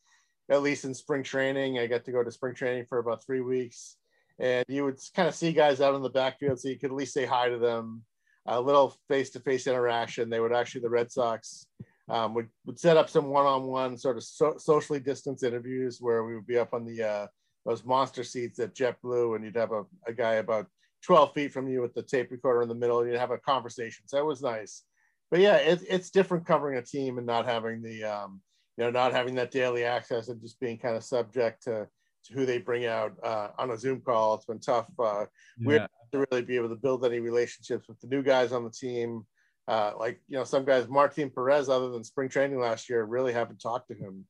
at 0.49 0.62
least 0.62 0.85
in 0.85 0.95
spring 0.95 1.25
training. 1.25 1.81
I 1.81 1.88
got 1.88 2.05
to 2.05 2.12
go 2.12 2.23
to 2.23 2.31
spring 2.31 2.55
training 2.55 2.87
for 2.88 2.99
about 2.99 3.25
three 3.27 3.40
weeks, 3.40 3.97
and 4.38 4.64
you 4.68 4.85
would 4.85 5.01
kind 5.16 5.27
of 5.27 5.35
see 5.35 5.53
guys 5.53 5.81
out 5.81 5.97
in 5.97 6.03
the 6.03 6.11
backfield, 6.11 6.61
so 6.61 6.68
you 6.68 6.79
could 6.79 6.92
at 6.92 6.97
least 6.97 7.12
say 7.12 7.27
hi 7.27 7.49
to 7.49 7.59
them. 7.59 8.05
A 8.47 8.61
little 8.61 8.95
face-to-face 9.09 9.66
interaction. 9.66 10.31
They 10.31 10.40
would 10.40 10.53
actually 10.53 10.83
the 10.83 10.90
Red 10.90 11.11
Sox 11.11 11.66
um, 12.09 12.35
would 12.35 12.51
would 12.66 12.79
set 12.79 12.97
up 12.97 13.11
some 13.11 13.27
one-on-one 13.27 13.99
sort 13.99 14.16
of 14.16 14.23
so, 14.23 14.55
socially 14.59 15.01
distanced 15.01 15.42
interviews 15.42 15.99
where 16.01 16.23
we 16.23 16.37
would 16.37 16.47
be 16.47 16.59
up 16.59 16.73
on 16.73 16.85
the 16.85 17.03
uh, 17.03 17.27
those 17.66 17.85
monster 17.85 18.23
seats 18.23 18.61
at 18.61 18.77
JetBlue, 18.77 19.35
and 19.35 19.45
you'd 19.45 19.57
have 19.57 19.73
a, 19.73 19.85
a 20.07 20.12
guy 20.12 20.35
about 20.35 20.68
12 21.05 21.35
feet 21.35 21.53
from 21.53 21.69
you 21.69 21.83
with 21.83 21.95
the 21.95 22.03
tape 22.03 22.31
recorder 22.31 22.62
in 22.62 22.69
the 22.69 22.75
middle 22.75 23.01
and 23.01 23.11
you 23.11 23.19
have 23.19 23.31
a 23.31 23.38
conversation. 23.38 24.07
So 24.07 24.19
it 24.19 24.27
was 24.27 24.43
nice. 24.43 24.83
But 25.31 25.41
yeah, 25.41 25.57
it, 25.57 25.83
it's 25.88 26.11
different 26.11 26.47
covering 26.47 26.79
a 26.79 26.83
team 26.83 27.19
and 27.19 27.27
not 27.27 27.47
having 27.47 27.83
the, 27.83 28.05
um, 28.05 28.41
you 28.77 28.85
know, 28.85 28.91
not 28.91 29.12
having 29.12 29.35
that 29.37 29.51
daily 29.51 29.85
access 29.85 30.29
and 30.29 30.41
just 30.41 30.61
being 30.61 30.79
kind 30.79 30.97
of 30.97 31.05
subject 31.05 31.65
to, 31.65 31.88
to 32.25 32.35
who 32.35 32.47
they 32.47 32.59
bring 32.59 32.87
out 32.87 33.12
uh, 33.25 33.49
on 33.59 33.71
a 33.71 33.79
Zoom 33.79 34.01
call. 34.01 34.35
It's 34.35 34.45
been 34.45 34.61
tough. 34.61 34.87
Uh, 34.99 35.27
yeah. 35.59 35.67
We 35.67 35.79
to 36.12 36.27
really 36.31 36.43
be 36.43 36.57
able 36.57 36.69
to 36.69 36.77
build 36.77 37.05
any 37.05 37.21
relationships 37.21 37.88
with 37.88 37.99
the 38.01 38.07
new 38.07 38.23
guys 38.23 38.53
on 38.53 38.65
the 38.65 38.71
team. 38.71 39.27
Uh, 39.67 39.93
like, 39.99 40.21
you 40.29 40.37
know, 40.37 40.45
some 40.45 40.65
guys, 40.65 40.88
Martin 40.88 41.31
Perez, 41.31 41.69
other 41.69 41.91
than 41.91 42.05
spring 42.05 42.29
training 42.29 42.59
last 42.59 42.91
year, 42.91 43.05
really 43.05 43.33
haven't 43.33 43.61
talked 43.61 43.88
to 43.88 43.95
him 43.95 44.27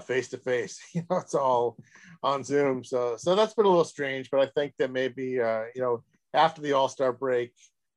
face 0.00 0.28
to 0.28 0.38
face. 0.38 0.80
You 0.94 1.02
know, 1.08 1.18
it's 1.18 1.34
all 1.34 1.76
on 2.22 2.44
Zoom. 2.44 2.84
So 2.84 3.16
so 3.16 3.34
that's 3.34 3.54
been 3.54 3.66
a 3.66 3.68
little 3.68 3.84
strange, 3.84 4.30
but 4.30 4.40
I 4.40 4.46
think 4.46 4.74
that 4.78 4.90
maybe 4.90 5.40
uh, 5.40 5.64
you 5.74 5.82
know 5.82 6.02
after 6.34 6.60
the 6.60 6.72
All 6.72 6.88
Star 6.88 7.12
break, 7.12 7.52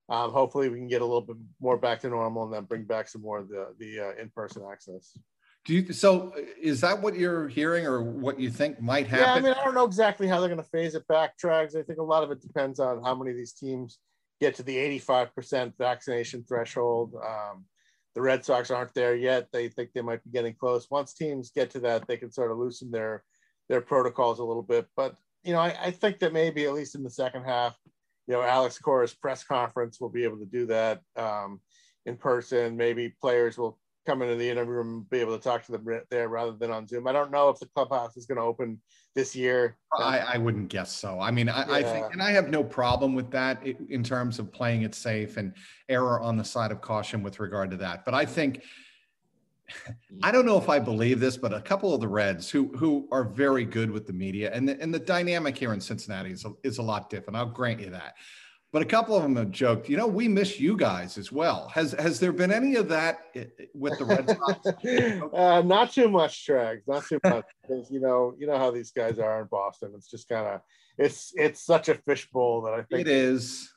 um, 0.10 0.32
hopefully 0.32 0.69
we 0.69 0.78
can 0.78 0.88
get 0.88 1.02
a 1.02 1.06
little 1.06 1.22
bit 1.22 1.38
more 1.62 1.78
back 1.78 2.02
to 2.02 2.10
normal 2.10 2.46
and 2.46 2.54
then 2.54 2.63
bring 2.63 2.84
back 2.84 3.08
some 3.08 3.22
more 3.22 3.39
of 3.39 3.50
the 3.50 3.74
the 3.80 4.00
uh, 4.00 4.22
in 4.22 4.30
person 4.30 4.63
access. 4.72 5.17
Do 5.65 5.74
you 5.74 5.93
so 5.93 6.34
is 6.62 6.82
that 6.82 7.02
what 7.02 7.15
you're 7.15 7.48
hearing 7.48 7.86
or 7.86 8.02
what 8.02 8.39
you 8.39 8.50
think 8.50 8.82
might 8.82 9.08
happen? 9.08 9.26
Yeah, 9.26 9.34
I 9.34 9.39
mean, 9.39 9.54
I 9.60 9.63
don't 9.63 9.76
know 9.76 9.86
exactly 9.86 10.28
how 10.28 10.39
they're 10.39 10.50
going 10.50 10.62
to 10.62 10.69
phase 10.69 10.93
it 10.93 11.08
back, 11.08 11.38
Trags. 11.38 11.78
I 11.78 11.84
think 11.84 12.00
a 12.00 12.04
lot 12.04 12.24
of 12.24 12.32
it 12.32 12.41
depends 12.41 12.80
on 12.80 13.02
how 13.04 13.15
many 13.15 13.32
of 13.32 13.38
these 13.38 13.54
teams 13.54 14.00
get 14.41 14.56
to 14.56 14.63
the 14.63 14.76
85% 15.00 15.74
vaccination 15.78 16.43
threshold. 16.43 17.15
Um, 17.15 17.63
the 18.15 18.21
Red 18.21 18.45
Sox 18.45 18.69
aren't 18.71 18.93
there 18.93 19.15
yet. 19.15 19.47
They 19.52 19.69
think 19.69 19.91
they 19.93 20.02
might 20.02 20.23
be 20.23 20.30
getting 20.30 20.54
close. 20.54 20.89
Once 20.89 21.13
teams 21.13 21.52
get 21.52 21.69
to 21.71 21.80
that, 21.82 22.08
they 22.08 22.17
can 22.17 22.32
sort 22.32 22.52
of 22.52 22.58
loosen 22.58 22.91
their 22.91 23.23
their 23.69 23.82
protocols 23.82 24.39
a 24.39 24.43
little 24.43 24.63
bit. 24.63 24.88
But 24.95 25.15
you 25.43 25.54
know, 25.54 25.60
I, 25.60 25.76
I 25.82 25.91
think 25.91 26.19
that 26.19 26.34
maybe 26.34 26.65
at 26.65 26.73
least 26.73 26.95
in 26.95 27.04
the 27.04 27.10
second 27.10 27.43
half, 27.43 27.76
you 28.28 28.34
know, 28.34 28.41
Alex 28.41 28.78
Cora's 28.78 29.13
press 29.13 29.43
conference 29.43 29.99
will 29.99 30.10
be 30.10 30.23
able 30.23 30.38
to 30.38 30.45
do 30.45 30.65
that 30.67 31.02
um, 31.15 31.60
in 32.06 32.17
person. 32.17 32.78
Maybe 32.78 33.13
players 33.21 33.58
will 33.58 33.78
come 34.05 34.21
into 34.21 34.35
the 34.35 34.49
interview 34.49 34.73
room 34.73 34.93
and 34.93 35.09
be 35.09 35.19
able 35.19 35.37
to 35.37 35.43
talk 35.43 35.65
to 35.65 35.71
them 35.71 36.01
there 36.09 36.29
rather 36.29 36.51
than 36.51 36.71
on 36.71 36.87
Zoom. 36.87 37.07
I 37.07 37.11
don't 37.11 37.31
know 37.31 37.49
if 37.49 37.59
the 37.59 37.67
clubhouse 37.67 38.17
is 38.17 38.25
going 38.25 38.37
to 38.37 38.43
open 38.43 38.79
this 39.15 39.35
year. 39.35 39.77
I, 39.97 40.19
I 40.19 40.37
wouldn't 40.37 40.69
guess 40.69 40.91
so. 40.91 41.19
I 41.19 41.31
mean, 41.31 41.49
I, 41.49 41.67
yeah. 41.67 41.73
I, 41.73 41.83
think, 41.83 42.13
and 42.13 42.21
I 42.21 42.31
have 42.31 42.49
no 42.49 42.63
problem 42.63 43.15
with 43.15 43.31
that 43.31 43.63
in 43.65 44.03
terms 44.03 44.39
of 44.39 44.51
playing 44.51 44.81
it 44.81 44.95
safe 44.95 45.37
and 45.37 45.53
error 45.89 46.19
on 46.19 46.37
the 46.37 46.43
side 46.43 46.71
of 46.71 46.81
caution 46.81 47.23
with 47.23 47.39
regard 47.39 47.71
to 47.71 47.77
that. 47.77 48.05
But 48.05 48.13
I 48.13 48.25
think, 48.25 48.63
I 50.21 50.31
don't 50.31 50.45
know 50.45 50.57
if 50.57 50.67
I 50.67 50.79
believe 50.79 51.19
this, 51.19 51.37
but 51.37 51.53
a 51.53 51.61
couple 51.61 51.93
of 51.93 52.01
the 52.01 52.07
Reds 52.07 52.49
who 52.49 52.67
who 52.75 53.07
are 53.11 53.23
very 53.23 53.63
good 53.63 53.89
with 53.89 54.05
the 54.05 54.13
media 54.13 54.51
and 54.53 54.67
the, 54.67 54.79
and 54.81 54.93
the 54.93 54.99
dynamic 54.99 55.57
here 55.57 55.73
in 55.73 55.79
Cincinnati 55.79 56.31
is 56.31 56.43
a, 56.43 56.51
is 56.63 56.79
a 56.79 56.81
lot 56.81 57.09
different. 57.09 57.37
I'll 57.37 57.45
grant 57.45 57.79
you 57.79 57.89
that 57.91 58.15
but 58.73 58.81
a 58.81 58.86
couple 58.86 59.15
of 59.15 59.21
them 59.21 59.36
have 59.36 59.51
joked, 59.51 59.88
you 59.88 59.95
know, 59.95 60.07
we 60.07 60.27
miss 60.27 60.59
you 60.59 60.75
guys 60.75 61.19
as 61.19 61.31
well. 61.31 61.67
Has 61.67 61.91
has 61.91 62.19
there 62.19 62.33
been 62.33 62.51
any 62.51 62.75
of 62.75 62.89
that 62.89 63.19
with 63.75 63.99
the 63.99 64.05
Red 64.05 64.27
Sox? 64.27 65.31
uh, 65.33 65.62
not 65.62 65.91
too 65.91 66.09
much, 66.09 66.47
Trags. 66.47 66.81
Not 66.88 67.05
too 67.05 67.19
much. 67.23 67.45
because 67.62 67.91
you 67.91 68.01
know, 68.01 68.33
you 68.39 68.47
know 68.47 68.57
how 68.57 68.71
these 68.71 68.91
guys 68.91 69.19
are 69.19 69.41
in 69.41 69.47
Boston. 69.51 69.93
It's 69.95 70.09
just 70.09 70.27
kind 70.27 70.47
of 70.47 70.62
it's 70.97 71.33
it's 71.36 71.63
such 71.63 71.88
a 71.88 71.93
fishbowl 71.93 72.63
that 72.63 72.73
I 72.73 72.81
think 72.81 73.01
it 73.01 73.07
is. 73.07 73.71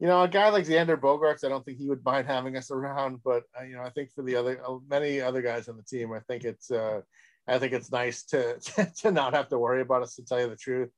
You 0.00 0.08
know, 0.08 0.20
a 0.20 0.28
guy 0.28 0.48
like 0.48 0.66
Xander 0.66 1.00
Bogaerts, 1.00 1.44
I 1.44 1.48
don't 1.48 1.64
think 1.64 1.78
he 1.78 1.88
would 1.88 2.04
mind 2.04 2.26
having 2.26 2.56
us 2.56 2.72
around. 2.72 3.20
But 3.24 3.44
uh, 3.58 3.62
you 3.62 3.76
know, 3.76 3.82
I 3.82 3.90
think 3.90 4.10
for 4.12 4.22
the 4.22 4.34
other 4.34 4.60
uh, 4.66 4.78
many 4.90 5.20
other 5.20 5.40
guys 5.40 5.68
on 5.68 5.76
the 5.76 5.84
team, 5.84 6.12
I 6.12 6.20
think 6.26 6.42
it's 6.42 6.72
uh, 6.72 7.02
I 7.46 7.60
think 7.60 7.72
it's 7.72 7.92
nice 7.92 8.24
to 8.24 8.58
to 9.02 9.12
not 9.12 9.34
have 9.34 9.48
to 9.50 9.58
worry 9.58 9.82
about 9.82 10.02
us. 10.02 10.16
To 10.16 10.24
tell 10.24 10.40
you 10.40 10.48
the 10.48 10.56
truth 10.56 10.90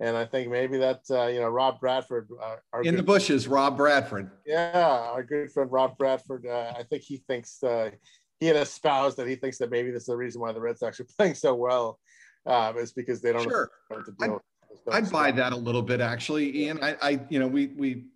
and 0.00 0.16
I 0.16 0.24
think 0.24 0.50
maybe 0.50 0.78
that 0.78 1.02
uh, 1.10 1.26
you 1.26 1.40
know 1.40 1.48
Rob 1.48 1.80
Bradford, 1.80 2.28
uh, 2.42 2.56
in 2.82 2.96
the 2.96 3.02
bushes, 3.02 3.46
Rob 3.46 3.76
Bradford. 3.76 4.30
Yeah, 4.46 5.10
our 5.12 5.22
good 5.22 5.50
friend 5.52 5.70
Rob 5.70 5.96
Bradford. 5.96 6.46
Uh, 6.46 6.72
I 6.76 6.82
think 6.82 7.02
he 7.02 7.18
thinks 7.28 7.62
uh, 7.62 7.90
he 8.40 8.46
had 8.46 8.56
espoused 8.56 9.16
that 9.18 9.28
he 9.28 9.36
thinks 9.36 9.58
that 9.58 9.70
maybe 9.70 9.90
this 9.90 10.02
is 10.02 10.06
the 10.06 10.16
reason 10.16 10.40
why 10.40 10.52
the 10.52 10.60
Red 10.60 10.78
Sox 10.78 11.00
are 11.00 11.06
playing 11.16 11.34
so 11.34 11.54
well, 11.54 11.98
um, 12.46 12.78
is 12.78 12.92
because 12.92 13.22
they 13.22 13.32
don't 13.32 13.44
sure. 13.44 13.70
deal 14.20 14.40
I'd 14.90 15.10
buy 15.10 15.30
that 15.30 15.52
a 15.52 15.56
little 15.56 15.82
bit, 15.82 16.00
actually, 16.00 16.64
Ian. 16.64 16.82
I, 16.82 16.96
I, 17.00 17.20
you 17.28 17.38
know, 17.38 17.46
we 17.46 17.68
we, 17.68 18.06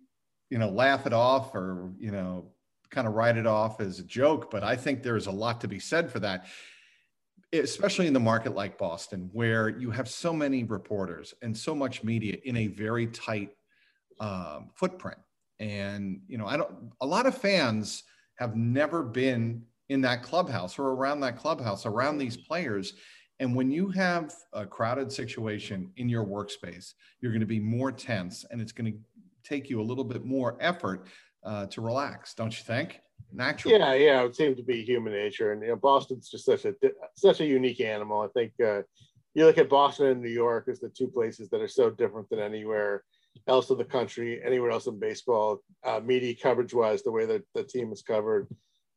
you 0.49 0.57
know, 0.57 0.69
laugh 0.69 1.07
it 1.07 1.13
off 1.13 1.55
or 1.55 1.91
you 1.97 2.11
know, 2.11 2.51
kind 2.89 3.07
of 3.07 3.13
write 3.13 3.37
it 3.37 3.47
off 3.47 3.79
as 3.79 3.99
a 3.99 4.03
joke, 4.03 4.51
but 4.51 4.63
I 4.63 4.75
think 4.75 5.01
there's 5.01 5.27
a 5.27 5.31
lot 5.31 5.61
to 5.61 5.67
be 5.67 5.79
said 5.79 6.11
for 6.11 6.19
that 6.19 6.45
especially 7.53 8.07
in 8.07 8.13
the 8.13 8.19
market 8.19 8.53
like 8.55 8.77
Boston, 8.77 9.29
where 9.33 9.69
you 9.69 9.91
have 9.91 10.07
so 10.09 10.33
many 10.33 10.63
reporters 10.63 11.33
and 11.41 11.55
so 11.55 11.73
much 11.73 12.03
media 12.03 12.37
in 12.45 12.57
a 12.57 12.67
very 12.67 13.07
tight 13.07 13.51
um, 14.19 14.69
footprint. 14.75 15.17
And 15.59 16.21
you 16.27 16.37
know, 16.37 16.45
I 16.45 16.57
don't. 16.57 16.91
A 17.01 17.05
lot 17.05 17.25
of 17.25 17.37
fans 17.37 18.03
have 18.35 18.55
never 18.55 19.03
been 19.03 19.63
in 19.89 20.01
that 20.01 20.23
clubhouse 20.23 20.79
or 20.79 20.89
around 20.89 21.19
that 21.21 21.37
clubhouse, 21.37 21.85
around 21.85 22.17
these 22.17 22.37
players. 22.37 22.93
And 23.39 23.55
when 23.55 23.71
you 23.71 23.89
have 23.89 24.33
a 24.53 24.65
crowded 24.65 25.11
situation 25.11 25.91
in 25.97 26.09
your 26.09 26.25
workspace, 26.25 26.93
you're 27.21 27.31
going 27.31 27.39
to 27.39 27.47
be 27.47 27.59
more 27.59 27.91
tense, 27.91 28.45
and 28.51 28.61
it's 28.61 28.71
going 28.71 28.91
to 28.91 28.99
take 29.43 29.69
you 29.69 29.81
a 29.81 29.83
little 29.83 30.03
bit 30.03 30.25
more 30.25 30.57
effort 30.59 31.07
uh, 31.43 31.65
to 31.67 31.81
relax, 31.81 32.33
don't 32.33 32.57
you 32.57 32.63
think? 32.63 32.99
Natural. 33.31 33.73
Yeah, 33.73 33.93
yeah, 33.93 34.19
it 34.19 34.23
would 34.23 34.35
seem 34.35 34.55
to 34.55 34.63
be 34.63 34.83
human 34.83 35.13
nature, 35.13 35.51
and 35.51 35.61
you 35.61 35.69
know, 35.69 35.75
Boston's 35.75 36.29
just 36.29 36.45
such 36.45 36.65
a 36.65 36.73
such 37.15 37.41
a 37.41 37.45
unique 37.45 37.81
animal. 37.81 38.21
I 38.21 38.27
think 38.27 38.53
uh, 38.63 38.81
you 39.33 39.45
look 39.45 39.57
at 39.57 39.69
Boston 39.69 40.07
and 40.07 40.21
New 40.21 40.29
York 40.29 40.67
as 40.67 40.79
the 40.79 40.89
two 40.89 41.07
places 41.07 41.49
that 41.49 41.61
are 41.61 41.67
so 41.67 41.89
different 41.89 42.29
than 42.29 42.39
anywhere 42.39 43.03
else 43.47 43.69
in 43.69 43.77
the 43.77 43.85
country, 43.85 44.41
anywhere 44.43 44.71
else 44.71 44.87
in 44.87 44.99
baseball, 44.99 45.61
uh, 45.83 45.99
media 46.03 46.35
coverage 46.41 46.73
wise, 46.73 47.03
the 47.03 47.11
way 47.11 47.25
that 47.25 47.43
the 47.53 47.63
team 47.63 47.91
is 47.91 48.01
covered. 48.01 48.47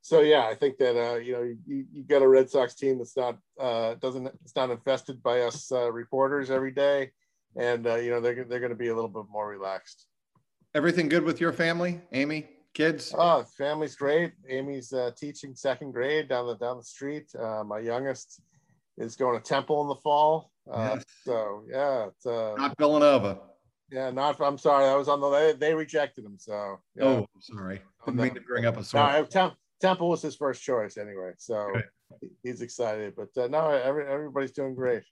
So 0.00 0.20
yeah, 0.20 0.46
I 0.46 0.54
think 0.54 0.78
that 0.78 1.00
uh, 1.00 1.16
you 1.16 1.32
know 1.32 1.42
you, 1.42 1.87
you 1.92 2.02
got 2.02 2.22
a 2.22 2.28
Red 2.28 2.50
Sox 2.50 2.74
team 2.74 2.98
that's 2.98 3.16
not 3.16 3.38
uh, 3.61 3.94
doesn't 3.94 4.26
it's 4.44 4.56
not 4.56 4.70
infested 4.70 5.22
by 5.22 5.42
us 5.42 5.70
uh, 5.70 5.92
reporters 5.92 6.50
every 6.50 6.72
day, 6.72 7.12
and 7.56 7.87
uh, 7.87 7.96
you 7.96 8.11
know 8.11 8.20
they're 8.20 8.44
they're 8.44 8.61
going 8.61 8.70
to 8.70 8.76
be 8.76 8.88
a 8.88 8.94
little 8.94 9.11
bit 9.11 9.24
more 9.30 9.48
relaxed. 9.48 10.06
Everything 10.74 11.08
good 11.08 11.22
with 11.22 11.40
your 11.40 11.52
family, 11.52 12.00
Amy? 12.12 12.48
Kids? 12.74 13.14
Oh, 13.16 13.44
family's 13.56 13.94
great. 13.94 14.32
Amy's 14.48 14.92
uh, 14.92 15.11
teaching 15.16 15.54
second 15.54 15.92
grade 15.92 16.28
down 16.28 16.46
the 16.46 16.56
down 16.56 16.78
the 16.78 16.85
street. 16.85 17.26
Uh, 17.38 17.64
my 17.64 17.78
youngest 17.78 18.40
is 18.98 19.16
going 19.16 19.40
to 19.40 19.44
Temple 19.44 19.82
in 19.82 19.88
the 19.88 19.96
fall. 19.96 20.50
Uh, 20.70 20.94
yes. 20.94 21.04
So 21.24 21.64
yeah, 21.68 22.06
it's, 22.06 22.26
uh, 22.26 22.54
not 22.56 22.76
Villanova. 22.78 23.38
Yeah, 23.90 24.11
not. 24.11 24.40
I'm 24.40 24.58
sorry, 24.58 24.87
I 24.87 24.94
was 24.94 25.08
on 25.08 25.20
the. 25.20 25.30
They, 25.30 25.52
they 25.52 25.74
rejected 25.74 26.24
him. 26.24 26.37
So 26.38 26.78
yeah. 26.96 27.04
oh, 27.04 27.26
sorry. 27.40 27.82
Didn't 28.04 28.20
mean 28.20 28.35
to 28.35 28.40
bring 28.40 28.64
up 28.64 28.76
a 28.76 28.85
story. 28.85 29.12
No, 29.12 29.24
Tem- 29.24 29.56
Temple 29.80 30.08
was 30.08 30.22
his 30.22 30.37
first 30.37 30.62
choice 30.62 30.96
anyway, 30.96 31.32
so 31.37 31.70
he's 32.42 32.62
excited. 32.62 33.14
But 33.16 33.42
uh, 33.42 33.48
no, 33.48 33.70
every, 33.70 34.06
everybody's 34.06 34.52
doing 34.52 34.74
great. 34.74 35.02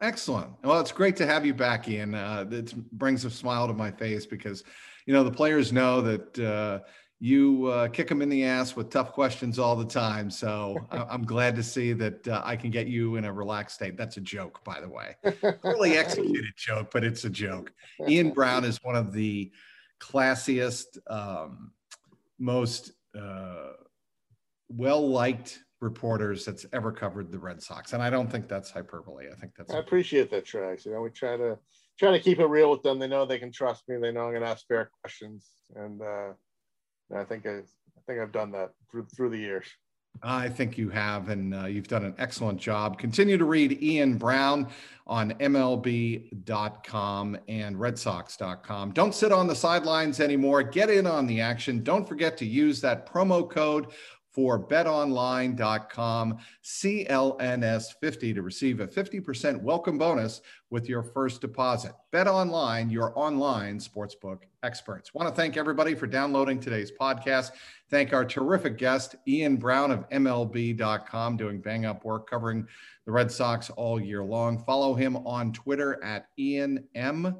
Excellent. 0.00 0.50
Well, 0.62 0.80
it's 0.80 0.92
great 0.92 1.16
to 1.16 1.26
have 1.26 1.46
you 1.46 1.54
back, 1.54 1.88
Ian. 1.88 2.14
Uh, 2.14 2.44
it 2.50 2.74
brings 2.92 3.24
a 3.24 3.30
smile 3.30 3.68
to 3.68 3.72
my 3.72 3.90
face 3.90 4.26
because 4.26 4.64
you 5.06 5.14
know 5.14 5.24
the 5.24 5.30
players 5.30 5.72
know 5.72 6.00
that 6.00 6.38
uh, 6.38 6.80
you 7.20 7.66
uh, 7.66 7.88
kick 7.88 8.08
them 8.08 8.22
in 8.22 8.28
the 8.28 8.44
ass 8.44 8.76
with 8.76 8.90
tough 8.90 9.12
questions 9.12 9.58
all 9.58 9.76
the 9.76 9.84
time. 9.84 10.30
So 10.30 10.76
I'm 10.90 11.24
glad 11.24 11.56
to 11.56 11.62
see 11.62 11.92
that 11.94 12.26
uh, 12.28 12.42
I 12.44 12.56
can 12.56 12.70
get 12.70 12.86
you 12.86 13.16
in 13.16 13.24
a 13.24 13.32
relaxed 13.32 13.76
state. 13.76 13.96
That's 13.96 14.16
a 14.16 14.20
joke, 14.20 14.62
by 14.64 14.80
the 14.80 14.88
way. 14.88 15.16
Poorly 15.62 15.96
executed 15.96 16.52
joke, 16.56 16.90
but 16.92 17.04
it's 17.04 17.24
a 17.24 17.30
joke. 17.30 17.72
Ian 18.06 18.30
Browne 18.30 18.64
is 18.64 18.78
one 18.82 18.96
of 18.96 19.12
the 19.12 19.50
classiest, 20.00 20.98
um, 21.10 21.72
most 22.38 22.92
uh, 23.18 23.72
well 24.68 25.08
liked 25.08 25.60
reporters 25.80 26.44
that's 26.44 26.66
ever 26.72 26.90
covered 26.90 27.30
the 27.30 27.38
Red 27.38 27.62
Sox, 27.62 27.92
and 27.92 28.02
I 28.02 28.10
don't 28.10 28.30
think 28.30 28.48
that's 28.48 28.70
hyperbole. 28.70 29.26
I 29.30 29.34
think 29.36 29.52
that's. 29.56 29.72
I 29.72 29.78
appreciate 29.78 30.30
that, 30.30 30.44
Trags. 30.44 30.84
You 30.84 30.92
know, 30.92 31.00
we 31.00 31.10
try 31.10 31.36
to 31.36 31.58
try 31.98 32.10
to 32.10 32.20
keep 32.20 32.40
it 32.40 32.46
real 32.46 32.70
with 32.70 32.82
them. 32.82 32.98
They 32.98 33.08
know 33.08 33.24
they 33.24 33.38
can 33.38 33.52
trust 33.52 33.88
me. 33.88 33.96
They 33.96 34.12
know 34.12 34.22
I'm 34.22 34.32
going 34.32 34.42
to 34.42 34.48
ask 34.48 34.66
fair 34.66 34.90
questions, 35.02 35.48
and 35.74 36.02
uh, 36.02 36.32
I 37.14 37.24
think 37.24 37.46
I, 37.46 37.58
I 37.58 38.00
think 38.06 38.20
I've 38.20 38.32
done 38.32 38.52
that 38.52 38.70
through 38.90 39.06
through 39.14 39.30
the 39.30 39.38
years. 39.38 39.66
I 40.22 40.48
think 40.48 40.78
you 40.78 40.90
have, 40.90 41.28
and 41.28 41.54
uh, 41.54 41.66
you've 41.66 41.88
done 41.88 42.04
an 42.04 42.14
excellent 42.18 42.60
job. 42.60 42.98
Continue 42.98 43.36
to 43.36 43.44
read 43.44 43.82
Ian 43.82 44.16
Browne 44.16 44.68
on 45.06 45.32
MLB.com 45.32 47.36
and 47.48 47.76
RedSox.com. 47.76 48.92
Don't 48.92 49.14
sit 49.14 49.32
on 49.32 49.46
the 49.46 49.56
sidelines 49.56 50.20
anymore. 50.20 50.62
Get 50.62 50.88
in 50.88 51.06
on 51.06 51.26
the 51.26 51.40
action. 51.40 51.82
Don't 51.82 52.08
forget 52.08 52.38
to 52.38 52.46
use 52.46 52.80
that 52.80 53.12
promo 53.12 53.48
code 53.48 53.88
for 54.34 54.58
betonline.com 54.58 56.38
CLNS50 56.64 58.34
to 58.34 58.42
receive 58.42 58.80
a 58.80 58.86
50% 58.86 59.62
welcome 59.62 59.96
bonus 59.96 60.40
with 60.70 60.88
your 60.88 61.04
first 61.04 61.40
deposit. 61.40 61.92
BetOnline, 62.12 62.90
your 62.90 63.16
online 63.16 63.78
sportsbook 63.78 64.40
experts. 64.64 65.14
Want 65.14 65.28
to 65.28 65.34
thank 65.34 65.56
everybody 65.56 65.94
for 65.94 66.08
downloading 66.08 66.58
today's 66.58 66.90
podcast. 66.90 67.52
Thank 67.90 68.12
our 68.12 68.24
terrific 68.24 68.76
guest, 68.76 69.14
Ian 69.28 69.56
Browne 69.56 69.92
of 69.92 70.08
MLB.com, 70.10 71.36
doing 71.36 71.60
bang 71.60 71.86
up 71.86 72.04
work 72.04 72.28
covering 72.28 72.66
the 73.06 73.12
Red 73.12 73.30
Sox 73.30 73.70
all 73.70 74.00
year 74.00 74.24
long. 74.24 74.64
Follow 74.64 74.94
him 74.94 75.16
on 75.18 75.52
Twitter 75.52 76.02
at 76.02 76.26
Ian 76.38 76.88
M. 76.96 77.36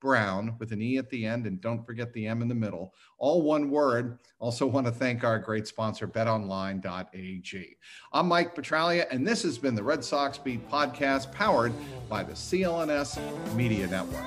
Browne 0.00 0.54
with 0.58 0.72
an 0.72 0.82
E 0.82 0.98
at 0.98 1.10
the 1.10 1.26
end, 1.26 1.46
and 1.46 1.60
don't 1.60 1.84
forget 1.84 2.12
the 2.12 2.26
M 2.26 2.42
in 2.42 2.48
the 2.48 2.54
middle. 2.54 2.94
All 3.18 3.42
one 3.42 3.70
word. 3.70 4.18
Also, 4.38 4.66
want 4.66 4.86
to 4.86 4.92
thank 4.92 5.24
our 5.24 5.38
great 5.38 5.66
sponsor, 5.66 6.06
betonline.ag. 6.06 7.76
I'm 8.12 8.28
Mike 8.28 8.54
Petraglia, 8.54 9.06
and 9.10 9.26
this 9.26 9.42
has 9.42 9.58
been 9.58 9.74
the 9.74 9.82
Red 9.82 10.04
Sox 10.04 10.38
Beat 10.38 10.68
podcast 10.70 11.32
powered 11.32 11.72
by 12.08 12.22
the 12.22 12.34
CLNS 12.34 13.54
Media 13.54 13.86
Network. 13.86 14.24